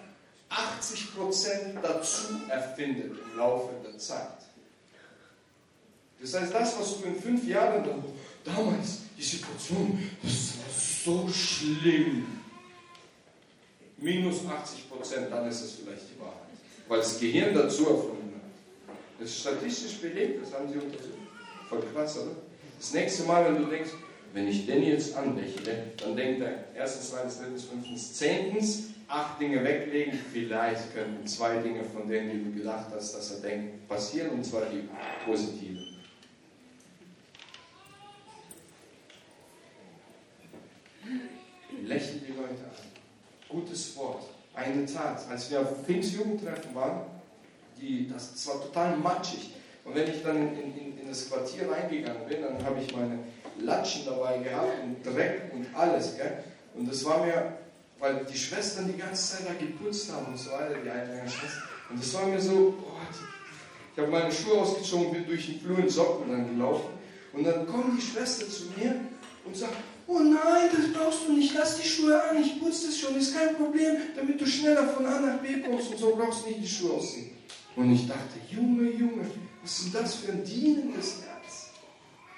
80% 0.49 1.81
dazu 1.81 2.35
erfindet 2.49 3.11
im 3.11 3.37
Laufe 3.37 3.73
der 3.85 3.97
Zeit. 3.97 4.37
Das 6.21 6.33
heißt, 6.39 6.53
das, 6.53 6.79
was 6.79 7.01
du 7.01 7.07
in 7.07 7.15
fünf 7.21 7.45
Jahren, 7.45 7.83
damals, 8.45 8.99
die 9.17 9.23
Situation, 9.23 10.09
das 10.23 10.53
war 11.05 11.23
so 11.23 11.29
schlimm. 11.29 12.27
Minus 13.97 14.45
80 14.45 14.89
Prozent, 14.89 15.31
dann 15.31 15.49
ist 15.49 15.61
es 15.61 15.71
vielleicht 15.73 16.03
die 16.15 16.19
Wahrheit. 16.19 16.47
Weil 16.87 16.99
das 16.99 17.19
Gehirn 17.19 17.53
dazu 17.53 17.89
erfunden 17.89 18.35
hat. 18.35 18.95
Das 19.19 19.29
ist 19.29 19.39
statistisch 19.41 19.99
belegt, 19.99 20.43
das 20.43 20.53
haben 20.53 20.71
sie 20.71 20.79
untersucht. 20.79 21.17
Voll 21.67 21.83
krass, 21.93 22.17
oder? 22.17 22.50
Das 22.81 22.93
nächste 22.93 23.23
Mal, 23.25 23.45
wenn 23.45 23.61
du 23.61 23.69
denkst, 23.69 23.91
wenn 24.33 24.47
ich 24.47 24.65
den 24.65 24.81
jetzt 24.81 25.15
anlächle, 25.15 25.91
dann 25.97 26.15
denkt 26.15 26.41
er 26.41 26.65
erstens, 26.75 27.11
zweitens, 27.11 27.37
drittens, 27.37 27.65
fünftens, 27.65 28.13
zehntens, 28.15 28.83
acht 29.07 29.39
Dinge 29.39 29.63
weglegen. 29.63 30.19
Vielleicht 30.33 30.91
könnten 30.91 31.27
zwei 31.27 31.57
Dinge 31.57 31.83
von 31.83 32.09
denen, 32.09 32.51
du 32.51 32.59
gedacht 32.59 32.87
hast, 32.91 33.13
dass 33.13 33.33
er 33.33 33.41
denkt, 33.41 33.87
passieren, 33.87 34.31
und 34.31 34.43
zwar 34.43 34.63
die 34.65 34.89
positiven. 35.23 35.99
Lächeln 41.83 42.21
die 42.27 42.31
Leute 42.31 42.63
an. 42.63 43.47
Gutes 43.47 43.95
Wort, 43.95 44.23
eine 44.55 44.87
Tat. 44.87 45.29
Als 45.29 45.51
wir 45.51 45.61
auf 45.61 45.85
Pfingstjugendtreffen 45.85 46.73
waren, 46.73 47.01
die, 47.79 48.09
das, 48.09 48.31
das 48.31 48.47
war 48.47 48.59
total 48.59 48.97
matschig. 48.97 49.51
Und 49.83 49.95
wenn 49.95 50.07
ich 50.07 50.23
dann 50.23 50.37
in, 50.37 50.77
in, 50.77 50.99
in 50.99 51.07
das 51.07 51.29
Quartier 51.29 51.69
reingegangen 51.69 52.27
bin, 52.27 52.41
dann 52.41 52.63
habe 52.63 52.81
ich 52.81 52.95
meine 52.95 53.19
Latschen 53.59 54.05
dabei 54.05 54.37
gehabt 54.39 54.83
und 54.83 55.05
Dreck 55.05 55.51
und 55.53 55.65
alles. 55.75 56.15
Gell? 56.15 56.43
Und 56.75 56.89
das 56.89 57.03
war 57.05 57.25
mir, 57.25 57.57
weil 57.99 58.25
die 58.25 58.37
Schwestern 58.37 58.87
die 58.91 58.97
ganze 58.97 59.37
Zeit 59.37 59.47
da 59.49 59.53
geputzt 59.53 60.11
haben 60.11 60.27
und 60.27 60.37
so 60.37 60.51
weiter, 60.51 60.75
die 60.83 60.89
Einwanderschwestern. 60.89 61.63
Und 61.89 62.01
das 62.01 62.13
war 62.13 62.25
mir 62.25 62.39
so, 62.39 62.75
oh, 62.79 62.91
ich 63.93 64.01
habe 64.01 64.11
meine 64.11 64.31
Schuhe 64.31 64.59
ausgezogen, 64.61 65.11
bin 65.11 65.25
durch 65.25 65.45
den 65.47 65.59
Flur 65.59 65.79
in 65.79 65.89
Socken 65.89 66.31
dann 66.31 66.47
gelaufen. 66.47 66.89
Und 67.33 67.43
dann 67.45 67.67
kommen 67.67 67.97
die 67.99 68.05
Schwestern 68.05 68.49
zu 68.49 68.63
mir 68.77 68.95
und 69.45 69.55
sagen, 69.55 69.75
oh 70.07 70.19
nein, 70.19 70.69
das 70.71 70.93
brauchst 70.93 71.27
du 71.27 71.33
nicht, 71.33 71.53
lass 71.53 71.77
die 71.79 71.87
Schuhe 71.87 72.21
an, 72.21 72.41
ich 72.41 72.59
putze 72.59 72.87
das 72.87 72.97
schon, 72.97 73.15
ist 73.15 73.35
kein 73.35 73.55
Problem, 73.55 73.97
damit 74.15 74.39
du 74.39 74.45
schneller 74.45 74.87
von 74.87 75.05
A 75.05 75.19
nach 75.19 75.39
B 75.39 75.59
kommst 75.61 75.91
und 75.91 75.97
so 75.97 76.15
brauchst 76.15 76.45
du 76.45 76.49
nicht 76.49 76.63
die 76.63 76.67
Schuhe 76.67 76.93
ausziehen. 76.93 77.31
Und 77.75 77.93
ich 77.93 78.07
dachte, 78.07 78.39
Junge, 78.49 78.89
Junge, 78.91 79.25
was 79.61 79.79
ist 79.79 79.93
denn 79.93 80.01
das 80.01 80.15
für 80.15 80.31
ein 80.33 80.43
dienendes 80.43 81.21
Herz? 81.23 81.69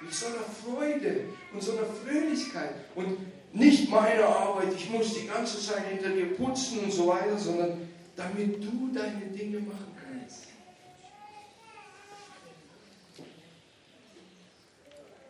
Mit 0.02 0.14
so 0.14 0.28
einer 0.28 0.36
Freude 0.38 1.26
und 1.54 1.62
so 1.62 1.72
einer 1.72 1.88
Fröhlichkeit. 1.88 2.76
Und 2.94 3.18
nicht 3.54 3.90
meine 3.90 4.26
Arbeit, 4.26 4.74
ich 4.76 4.90
muss 4.90 5.14
die 5.14 5.28
ganze 5.28 5.60
Zeit 5.60 5.88
hinter 5.88 6.10
dir 6.10 6.34
putzen 6.36 6.80
und 6.80 6.92
so 6.92 7.08
weiter, 7.08 7.38
sondern 7.38 7.88
damit 8.16 8.64
du 8.64 8.90
deine 8.94 9.26
Dinge 9.28 9.60
machen 9.60 9.96
kannst. 10.04 10.48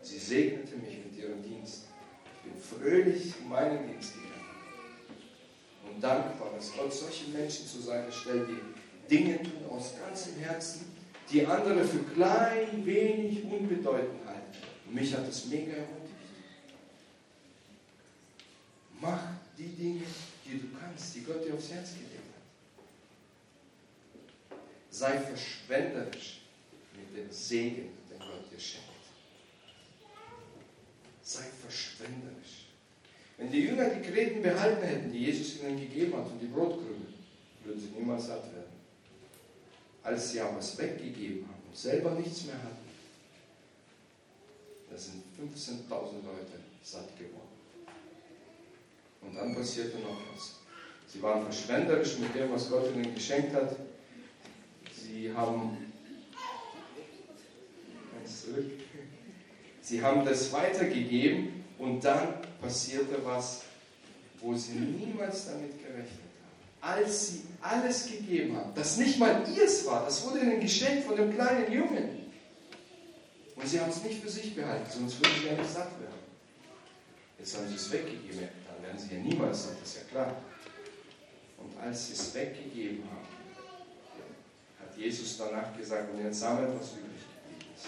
Sie 0.02 0.18
segnete 0.18 0.76
mich 0.78 0.98
mit 1.06 1.18
ihrem 1.18 1.42
Dienst. 1.44 1.86
Ich 2.36 2.52
bin 2.52 2.62
fröhlich 2.62 3.34
in 3.42 3.50
meinen 3.50 3.88
Dienst 3.88 4.14
gegangen. 4.16 4.34
Und 5.90 6.04
dankbar, 6.04 6.50
dass 6.56 6.74
Gott 6.76 6.94
solche 6.94 7.30
Menschen 7.30 7.68
zu 7.68 7.82
seiner 7.82 8.12
Stelle 8.12 8.46
die 8.46 8.73
Dinge 9.14 9.44
tun 9.44 9.70
aus 9.70 9.94
ganzem 10.00 10.38
Herzen, 10.40 10.86
die 11.32 11.46
andere 11.46 11.86
für 11.86 12.00
klein, 12.00 12.84
wenig, 12.84 13.44
unbedeutend 13.44 14.26
halten. 14.26 14.58
Und 14.88 14.96
mich 14.96 15.14
hat 15.14 15.28
das 15.28 15.46
mega 15.46 15.74
ermutigt. 15.74 16.14
Mach 19.00 19.22
die 19.58 19.68
Dinge, 19.68 20.02
die 20.46 20.60
du 20.60 20.68
kannst, 20.80 21.16
die 21.16 21.24
Gott 21.24 21.46
dir 21.46 21.54
aufs 21.54 21.72
Herz 21.72 21.92
gelegt 21.94 22.34
hat. 24.50 24.58
Sei 24.90 25.20
verschwenderisch 25.20 26.42
mit 26.96 27.16
dem 27.16 27.32
Segen, 27.32 27.90
den 28.10 28.20
Gott 28.20 28.52
dir 28.52 28.60
schenkt. 28.60 28.88
Sei 31.22 31.44
verschwenderisch. 31.62 32.68
Wenn 33.38 33.52
die 33.52 33.62
Jünger 33.62 33.90
die 33.90 34.02
Kreten 34.10 34.42
behalten 34.42 34.84
hätten, 34.84 35.12
die 35.12 35.26
Jesus 35.26 35.62
ihnen 35.62 35.80
gegeben 35.80 36.16
hat, 36.16 36.32
und 36.32 36.40
die 36.40 36.48
Brotkrümel, 36.48 37.14
würden 37.64 37.80
sie 37.80 37.90
niemals 38.00 38.28
satt 38.28 38.44
werden. 38.54 38.83
Als 40.04 40.32
sie 40.32 40.42
aber 40.42 40.58
was 40.58 40.78
weggegeben 40.78 41.48
haben 41.48 41.64
und 41.68 41.78
selber 41.78 42.12
nichts 42.12 42.46
mehr 42.46 42.56
hatten, 42.56 42.84
da 44.90 44.98
sind 44.98 45.24
15.000 45.40 45.90
Leute 45.90 46.60
satt 46.84 47.18
geworden. 47.18 47.44
Und 49.22 49.36
dann 49.36 49.56
passierte 49.56 49.98
noch 50.00 50.18
was. 50.34 50.56
Sie 51.08 51.22
waren 51.22 51.44
verschwenderisch 51.44 52.18
mit 52.20 52.36
dem, 52.36 52.52
was 52.52 52.70
Gott 52.70 52.92
ihnen 52.94 53.14
geschenkt 53.14 53.56
hat. 53.56 53.76
Sie 54.96 55.34
haben. 55.34 55.78
Sie 59.82 60.02
haben 60.02 60.26
das 60.26 60.52
weitergegeben 60.54 61.66
und 61.78 62.04
dann 62.04 62.42
passierte 62.62 63.24
was, 63.24 63.64
wo 64.40 64.56
sie 64.56 64.74
niemals 64.74 65.48
damit 65.48 65.78
gerechnet 65.78 66.10
haben. 66.10 66.23
Als 66.84 67.28
sie 67.28 67.44
alles 67.62 68.08
gegeben 68.08 68.58
haben, 68.58 68.74
das 68.76 68.98
nicht 68.98 69.18
mal 69.18 69.42
ihrs 69.56 69.86
war, 69.86 70.04
das 70.04 70.22
wurde 70.26 70.42
ihnen 70.42 70.60
geschenkt 70.60 71.06
von 71.06 71.16
dem 71.16 71.34
kleinen 71.34 71.72
Jungen. 71.72 72.30
Und 73.56 73.66
sie 73.66 73.80
haben 73.80 73.90
es 73.90 74.04
nicht 74.04 74.22
für 74.22 74.28
sich 74.28 74.54
behalten, 74.54 74.86
sonst 74.92 75.18
würden 75.22 75.34
sie 75.40 75.48
ja 75.48 75.54
nicht 75.54 75.74
satt 75.74 75.98
werden. 76.02 76.20
Jetzt 77.40 77.58
haben 77.58 77.70
sie 77.70 77.76
es 77.76 77.90
weggegeben, 77.90 78.50
dann 78.68 78.84
werden 78.84 79.00
sie 79.00 79.16
ja 79.16 79.22
niemals 79.22 79.64
satt, 79.64 79.78
das 79.82 79.90
ist 79.92 79.96
ja 79.96 80.04
klar. 80.10 80.36
Und 81.58 81.80
als 81.82 82.08
sie 82.08 82.14
es 82.14 82.34
weggegeben 82.34 83.06
haben, 83.10 83.28
hat 84.82 84.98
Jesus 84.98 85.38
danach 85.38 85.78
gesagt, 85.78 86.14
und 86.14 86.22
jetzt 86.22 86.42
sammelt, 86.42 86.78
was 86.78 86.92
übrig 86.92 87.24
geblieben 87.48 87.74
ist. 87.74 87.88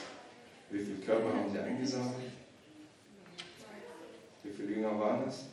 Wie 0.70 0.80
viele 0.80 1.06
Körper 1.06 1.36
haben 1.36 1.52
sie 1.52 1.60
eingesammelt? 1.60 2.32
Wie 4.42 4.52
viele 4.52 4.72
Jünger 4.72 4.98
waren 4.98 5.28
es? 5.28 5.48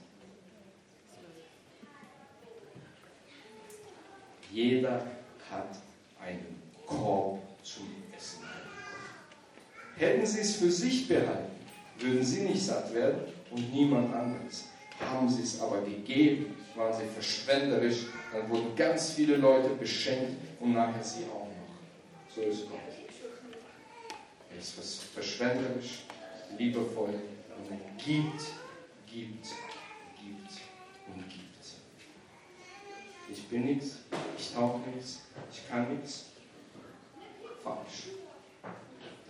Jeder 4.52 5.06
hat 5.50 5.78
einen 6.20 6.60
Korb 6.86 7.40
zum 7.62 7.88
Essen. 8.14 8.40
Hätten 9.96 10.26
sie 10.26 10.40
es 10.40 10.56
für 10.56 10.70
sich 10.70 11.08
behalten, 11.08 11.52
würden 11.98 12.22
sie 12.22 12.42
nicht 12.42 12.62
satt 12.62 12.92
werden 12.94 13.22
und 13.50 13.72
niemand 13.72 14.14
anderes. 14.14 14.66
Haben 15.00 15.28
sie 15.28 15.42
es 15.42 15.60
aber 15.60 15.80
gegeben, 15.80 16.54
waren 16.76 16.92
sie 16.92 17.06
verschwenderisch, 17.06 18.06
dann 18.32 18.48
wurden 18.50 18.76
ganz 18.76 19.12
viele 19.12 19.36
Leute 19.36 19.70
beschenkt 19.70 20.32
und 20.60 20.74
nachher 20.74 21.02
sie 21.02 21.24
auch 21.24 21.48
noch. 21.48 22.34
So 22.34 22.42
ist 22.42 22.68
Gott. 22.68 22.78
Er 24.50 24.58
ist 24.58 25.02
verschwenderisch, 25.14 26.04
liebevoll 26.58 27.14
und 27.14 27.70
er 27.70 28.04
gibt, 28.04 28.42
gibt, 29.06 29.46
gibt 29.46 30.52
und 31.08 31.28
gibt. 31.28 31.51
Ich 33.32 33.48
bin 33.48 33.64
nichts, 33.64 33.96
ich 34.36 34.52
tauche 34.52 34.80
nichts, 34.90 35.20
ich 35.50 35.66
kann 35.66 35.96
nichts. 35.96 36.26
Falsch. 37.64 38.10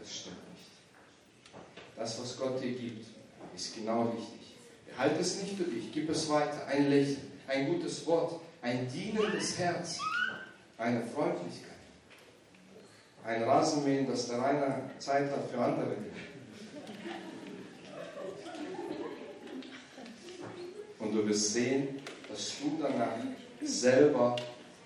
Das 0.01 0.17
stimmt 0.17 0.51
nicht. 0.51 0.71
Das, 1.97 2.21
was 2.21 2.37
Gott 2.37 2.61
dir 2.61 2.73
gibt, 2.73 3.07
ist 3.55 3.77
genau 3.77 4.09
richtig. 4.09 4.57
Behalte 4.88 5.21
es 5.21 5.41
nicht 5.41 5.57
für 5.57 5.65
dich, 5.65 5.93
gib 5.93 6.11
es 6.11 6.29
weiter. 6.29 6.67
Ein 6.67 6.91
Lächeln, 6.91 7.31
ein 7.47 7.69
gutes 7.69 8.05
Wort, 8.07 8.41
ein 8.61 8.88
dienendes 8.88 9.57
Herz, 9.59 10.01
eine 10.79 11.07
Freundlichkeit. 11.07 11.71
ein 13.25 13.45
Rasenmähen, 13.45 14.09
das 14.09 14.27
der 14.27 14.38
Rainer 14.38 14.91
Zeit 14.99 15.31
hat 15.31 15.49
für 15.49 15.59
andere. 15.59 15.97
Und 20.99 21.12
du 21.12 21.29
wirst 21.29 21.53
sehen, 21.53 22.01
dass 22.29 22.53
du 22.61 22.79
danach 22.81 23.19
selber 23.64 24.37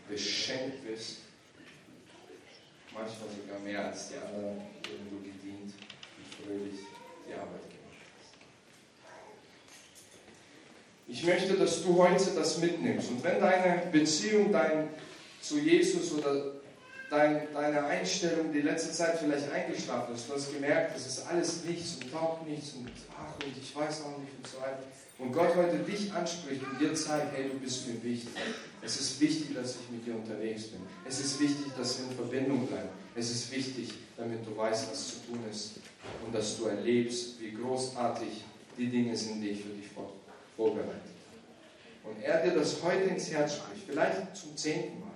beschenkt 0.09 0.87
wirst. 0.87 1.19
Manchmal 2.93 3.29
sogar 3.29 3.59
mehr 3.61 3.85
als 3.87 4.09
die 4.09 4.17
anderen, 4.17 4.61
denen 4.85 5.11
du 5.11 5.19
gedient 5.19 5.75
und 5.75 6.47
fröhlich 6.47 6.81
die 7.29 7.35
Arbeit 7.35 7.69
gemacht 7.69 8.01
hast. 8.17 8.37
Ich 11.09 11.25
möchte, 11.25 11.55
dass 11.55 11.83
du 11.83 11.97
heute 11.97 12.31
das 12.35 12.59
mitnimmst. 12.59 13.11
Und 13.11 13.23
wenn 13.23 13.41
deine 13.41 13.87
Beziehung 13.93 14.51
dein, 14.51 14.89
zu 15.43 15.59
Jesus 15.59 16.13
oder 16.13 16.53
dein, 17.11 17.53
deine 17.53 17.85
Einstellung 17.85 18.53
die 18.53 18.63
letzte 18.63 18.93
Zeit 18.93 19.19
vielleicht 19.19 19.51
eingeschlafen 19.53 20.15
ist, 20.15 20.29
du 20.29 20.35
hast 20.35 20.53
gemerkt, 20.53 20.97
das 20.97 21.07
ist 21.07 21.27
alles 21.27 21.65
nichts 21.65 21.97
und 21.97 22.11
taugt 22.11 22.49
nichts 22.49 22.73
und 22.73 22.91
ach 23.19 23.35
und 23.45 23.57
ich 23.57 23.77
weiß 23.77 24.05
auch 24.05 24.19
nicht 24.19 24.33
und 24.39 24.47
so 24.47 24.59
weiter 24.61 24.83
und 25.19 25.33
Gott 25.33 25.57
heute 25.57 25.79
dich 25.79 26.13
anspricht 26.13 26.63
und 26.63 26.81
dir 26.81 26.95
zeigt, 26.95 27.35
hey, 27.37 27.49
du 27.49 27.59
bist 27.59 27.89
mir 27.89 28.03
wichtig. 28.03 28.31
Es 28.83 29.01
ist 29.01 29.21
wichtig, 29.21 29.55
dass 29.55 29.77
ich 29.77 29.91
mit 29.91 30.07
dir 30.07 30.15
unterwegs 30.15 30.65
bin. 30.65 30.81
Es 31.07 31.21
ist 31.21 31.41
wichtig, 31.41 31.73
dass 31.77 31.99
wir 31.99 32.11
in 32.11 32.17
Verbindung 32.17 32.67
bleiben. 32.67 32.91
Es 33.15 33.31
ist 33.31 33.51
wichtig, 33.51 33.95
damit 34.17 34.47
du 34.47 34.57
weißt, 34.57 34.91
was 34.91 35.09
zu 35.09 35.15
tun 35.27 35.41
ist 35.51 35.77
und 36.25 36.35
dass 36.35 36.59
du 36.59 36.67
erlebst, 36.67 37.41
wie 37.41 37.53
großartig 37.53 38.45
die 38.77 38.89
Dinge 38.89 39.17
sind, 39.17 39.41
die 39.41 39.51
ich 39.51 39.63
für 39.63 39.71
dich 39.71 39.87
vorbereitet 40.57 40.91
habe. 40.91 42.13
Und 42.15 42.23
er 42.23 42.45
dir 42.45 42.55
das 42.55 42.83
heute 42.83 43.05
ins 43.05 43.31
Herz 43.31 43.57
spricht, 43.57 43.85
vielleicht 43.87 44.37
zum 44.37 44.55
zehnten 44.57 45.01
Mal 45.01 45.11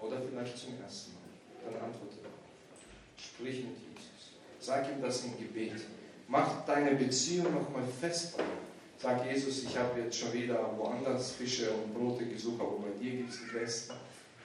oder 0.00 0.22
vielleicht 0.22 0.56
zum 0.56 0.70
ersten 0.82 1.12
Mal, 1.12 1.70
dann 1.72 1.74
antworte 1.84 2.16
doch. 2.22 3.22
Sprich 3.22 3.56
mit 3.56 3.76
Jesus. 3.76 4.32
Sag 4.58 4.90
ihm 4.90 5.02
das 5.02 5.24
im 5.24 5.38
Gebet. 5.38 5.82
Mach 6.26 6.64
deine 6.64 6.96
Beziehung 6.96 7.52
nochmal 7.54 7.84
fest 8.00 8.36
bei 8.36 8.42
ihm. 8.42 8.69
Sag 9.02 9.24
Jesus, 9.24 9.62
ich 9.62 9.74
habe 9.78 9.98
jetzt 9.98 10.18
schon 10.18 10.30
wieder 10.34 10.76
woanders 10.76 11.32
Fische 11.32 11.70
und 11.72 11.94
Brote 11.94 12.26
gesucht, 12.26 12.60
aber 12.60 12.76
bei 12.80 13.02
dir 13.02 13.12
gibt 13.12 13.30
es 13.30 13.38
die 13.40 13.58
besten. 13.58 13.94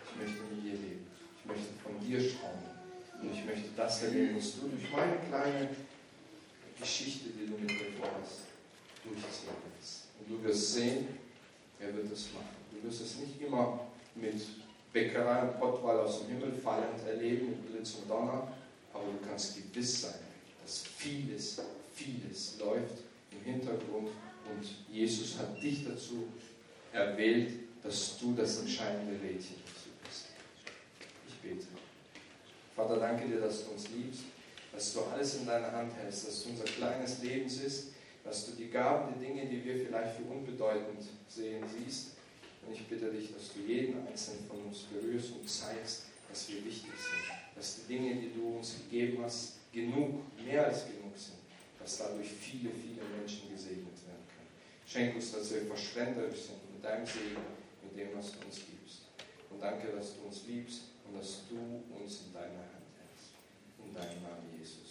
Ich 0.07 0.15
möchte 0.15 0.43
mit 0.43 0.63
dir 0.63 0.71
leben. 0.71 1.07
Ich 1.39 1.45
möchte 1.45 1.73
von 1.83 1.99
dir 1.99 2.21
schauen. 2.21 2.63
Und 3.21 3.33
ich 3.33 3.43
möchte 3.43 3.67
das 3.75 4.03
erleben, 4.03 4.37
was 4.37 4.55
du 4.55 4.69
durch 4.69 4.89
meine 4.93 5.17
kleine 5.27 5.69
Geschichte, 6.79 7.31
die 7.31 7.47
du 7.47 7.51
mit 7.51 7.67
mir 7.67 7.99
vorhast, 7.99 8.47
durchziehen 9.03 9.59
willst. 9.75 10.03
Und 10.19 10.31
du 10.31 10.47
wirst 10.47 10.73
sehen, 10.73 11.07
er 11.81 11.93
wird 11.93 12.09
es 12.13 12.31
machen. 12.31 12.55
Du 12.71 12.87
wirst 12.87 13.01
es 13.01 13.17
nicht 13.17 13.41
immer 13.41 13.81
mit 14.15 14.41
Bäckerei 14.93 15.49
und 15.49 15.59
Pottwall 15.59 15.99
aus 15.99 16.21
dem 16.21 16.29
Himmel 16.29 16.53
fallend 16.53 17.05
erleben, 17.05 17.49
mit 17.49 17.73
Blitz 17.73 17.95
und 17.95 18.09
Donner, 18.09 18.47
aber 18.93 19.03
du 19.03 19.27
kannst 19.27 19.57
gewiss 19.57 20.03
sein, 20.03 20.21
dass 20.63 20.85
vieles, 20.95 21.59
vieles 21.93 22.57
läuft 22.57 23.03
im 23.31 23.43
Hintergrund 23.43 24.07
und 24.51 24.93
Jesus 24.93 25.37
hat 25.37 25.61
dich 25.61 25.85
dazu 25.85 26.27
erwählt, 26.91 27.51
dass 27.83 28.17
du 28.19 28.33
das 28.33 28.59
entscheidende 28.59 29.13
Rädchen 29.13 29.57
dazu 29.65 29.89
bist. 30.03 30.25
Ich 31.27 31.35
bete. 31.35 31.67
Vater, 32.75 32.97
danke 32.97 33.27
dir, 33.27 33.39
dass 33.39 33.65
du 33.65 33.71
uns 33.71 33.89
liebst, 33.89 34.21
dass 34.73 34.93
du 34.93 35.01
alles 35.01 35.35
in 35.35 35.45
deiner 35.45 35.71
Hand 35.71 35.93
hältst, 35.95 36.27
dass 36.27 36.43
du 36.43 36.49
unser 36.49 36.65
kleines 36.65 37.21
Leben 37.21 37.47
siehst, 37.47 37.87
dass 38.23 38.47
du 38.47 38.51
die 38.53 38.69
Gaben, 38.69 39.13
die 39.13 39.25
Dinge, 39.25 39.45
die 39.45 39.63
wir 39.63 39.85
vielleicht 39.85 40.17
für 40.17 40.23
unbedeutend 40.23 41.03
sehen, 41.29 41.63
siehst. 41.69 42.11
Und 42.65 42.73
ich 42.73 42.87
bitte 42.87 43.11
dich, 43.11 43.31
dass 43.31 43.53
du 43.53 43.59
jeden 43.61 44.05
einzelnen 44.07 44.45
von 44.47 44.63
uns 44.63 44.79
berührst 44.83 45.31
und 45.33 45.47
zeigst, 45.47 46.05
dass 46.27 46.49
wir 46.49 46.65
wichtig 46.65 46.91
sind, 46.91 47.55
dass 47.55 47.75
die 47.75 47.93
Dinge, 47.93 48.15
die 48.15 48.33
du 48.33 48.57
uns 48.57 48.75
gegeben 48.89 49.23
hast, 49.23 49.53
genug, 49.71 50.21
mehr 50.43 50.65
als 50.65 50.85
genug 50.85 51.15
sind, 51.15 51.37
dass 51.79 51.99
dadurch 51.99 52.27
viele, 52.27 52.71
viele 52.71 53.05
Menschen 53.17 53.51
gesegnet. 53.51 53.94
Schenk 54.85 55.15
uns, 55.15 55.31
dass 55.31 55.51
wir 55.51 55.65
verschwenderisch 55.65 56.41
sind 56.41 56.71
mit 56.71 56.83
deinem 56.83 57.05
Segen, 57.05 57.41
mit 57.83 57.97
dem, 57.97 58.15
was 58.17 58.31
du 58.33 58.45
uns 58.45 58.55
gibst. 58.55 59.09
Und 59.49 59.61
danke, 59.61 59.87
dass 59.87 60.15
du 60.15 60.27
uns 60.27 60.45
liebst 60.45 60.81
und 61.05 61.17
dass 61.17 61.41
du 61.49 61.57
uns 61.99 62.21
in 62.27 62.33
deiner 62.33 62.69
Hand 62.69 62.85
hältst. 62.99 63.33
In 63.83 63.93
deinem 63.93 64.21
Namen, 64.21 64.53
Jesus. 64.57 64.84